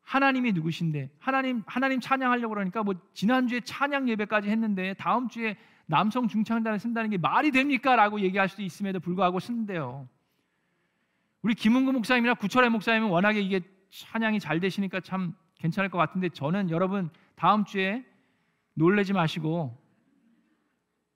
하나님이 0.03 0.53
누구신데 0.53 1.11
하나님 1.19 1.63
하나님 1.67 1.99
찬양하려고 1.99 2.53
그러니까 2.53 2.83
뭐 2.83 2.95
지난주에 3.15 3.61
찬양 3.61 4.07
예배까지 4.11 4.51
했는데 4.51 4.93
다음 4.95 5.31
주에 5.31 5.57
남성 5.87 6.29
중창단을 6.29 6.79
쓴다는 6.79 7.09
게 7.09 7.17
말이 7.17 7.51
됩니까라고 7.53 8.21
얘기할 8.21 8.51
수도 8.51 8.63
있음에도 8.63 9.01
불구하고 9.01 9.41
쓴대요. 9.41 10.07
우리 11.41 11.55
김은구 11.55 11.93
목사님이나 11.93 12.35
구철의 12.35 12.69
목사님은 12.69 13.09
워낙에 13.09 13.41
이게 13.41 13.61
찬양이 13.91 14.41
잘 14.41 14.61
되시니까 14.61 15.01
참 15.01 15.35
괜찮을 15.57 15.89
것 15.89 15.97
같은데 15.97 16.29
저는 16.29 16.69
여러분 16.69 17.09
다음 17.35 17.65
주에 17.65 18.05
놀래지 18.75 19.15
마시고 19.15 19.83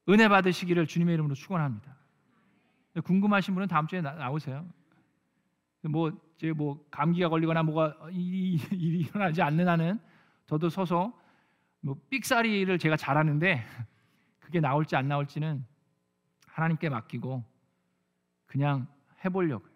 은혜 0.08 0.28
받으시기를 0.28 0.86
주님의 0.86 1.12
이름으로 1.12 1.34
축원합니다. 1.34 1.97
궁금하신 3.04 3.54
분은 3.54 3.68
다음 3.68 3.86
주에 3.86 4.00
나, 4.00 4.30
오세요 4.30 4.66
뭐 5.82 6.10
이제 6.36 6.52
뭐 6.52 6.84
감기가 6.90 7.28
걸리거나 7.28 7.62
뭐가 7.62 7.96
일이, 8.10 8.56
일이 8.72 9.00
일어나지 9.00 9.42
않는 9.42 9.68
한은 9.68 10.00
저도 10.46 10.68
서서 10.68 11.12
뭐 11.80 11.96
삑사리를 12.10 12.78
제가 12.78 12.96
잘하는데 12.96 13.64
그게 14.40 14.60
나올지 14.60 14.96
안 14.96 15.08
나올지는 15.08 15.64
하나님께 16.46 16.88
맡기고 16.88 17.44
그냥 18.46 18.88
해보려고요. 19.24 19.70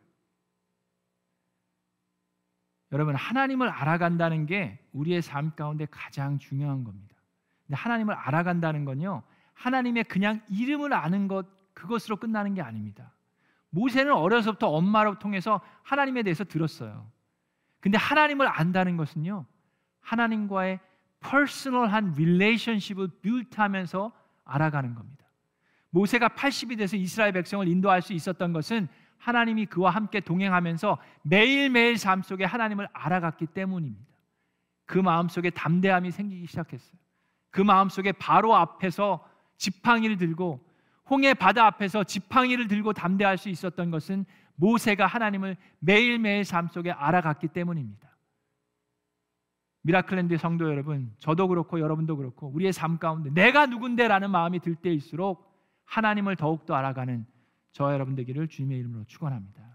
여러분 2.90 3.14
하나님을 3.14 3.68
알아간다는 3.68 4.46
게 4.46 4.78
우리의 4.92 5.22
삶 5.22 5.54
가운데 5.54 5.86
가장 5.90 6.38
중요한 6.38 6.84
겁니다. 6.84 7.16
하나님을 7.70 8.14
알아간다는 8.14 8.84
건요 8.84 9.22
하나님의 9.54 10.04
그냥 10.04 10.42
이름을 10.48 10.92
아는 10.92 11.28
것 11.28 11.46
그것으로 11.74 12.16
끝나는 12.16 12.54
게 12.54 12.62
아닙니다. 12.62 13.12
모세는 13.70 14.12
어려서부터 14.12 14.68
엄마로 14.68 15.18
통해서 15.18 15.60
하나님에 15.82 16.22
대해서 16.22 16.44
들었어요. 16.44 17.10
근데 17.80 17.98
하나님을 17.98 18.46
안다는 18.46 18.96
것은요. 18.96 19.46
하나님과의 20.00 20.80
personal한 21.20 22.12
relationship을 22.16 23.08
build하면서 23.22 24.12
알아가는 24.44 24.94
겁니다. 24.94 25.24
모세가 25.90 26.30
80이 26.30 26.78
돼서 26.78 26.96
이스라엘 26.96 27.32
백성을 27.32 27.66
인도할 27.66 28.02
수 28.02 28.12
있었던 28.12 28.52
것은 28.52 28.88
하나님이 29.18 29.66
그와 29.66 29.90
함께 29.90 30.20
동행하면서 30.20 30.98
매일매일 31.22 31.96
삶 31.96 32.22
속에 32.22 32.44
하나님을 32.44 32.88
알아갔기 32.92 33.46
때문입니다. 33.46 34.12
그 34.84 34.98
마음 34.98 35.28
속에 35.28 35.50
담대함이 35.50 36.10
생기기 36.10 36.46
시작했어요. 36.46 36.98
그 37.50 37.60
마음 37.60 37.88
속에 37.88 38.12
바로 38.12 38.56
앞에서 38.56 39.26
지팡이를 39.56 40.16
들고 40.16 40.66
홍해 41.12 41.34
바다 41.34 41.66
앞에서 41.66 42.04
지팡이를 42.04 42.68
들고 42.68 42.94
담대할 42.94 43.36
수 43.36 43.50
있었던 43.50 43.90
것은 43.90 44.24
모세가 44.54 45.06
하나님을 45.06 45.58
매일매일 45.78 46.42
삶 46.42 46.68
속에 46.68 46.90
알아갔기 46.90 47.48
때문입니다. 47.48 48.16
미라클랜드 49.82 50.38
성도 50.38 50.70
여러분, 50.70 51.14
저도 51.18 51.48
그렇고 51.48 51.80
여러분도 51.80 52.16
그렇고 52.16 52.48
우리의 52.54 52.72
삶 52.72 52.98
가운데 52.98 53.28
내가 53.28 53.66
누군데라는 53.66 54.30
마음이 54.30 54.60
들 54.60 54.74
때일수록 54.74 55.52
하나님을 55.84 56.36
더욱더 56.36 56.74
알아가는 56.74 57.26
저 57.72 57.92
여러분 57.92 58.14
되기를 58.14 58.48
주님의 58.48 58.78
이름으로 58.78 59.04
축원합니다. 59.04 59.71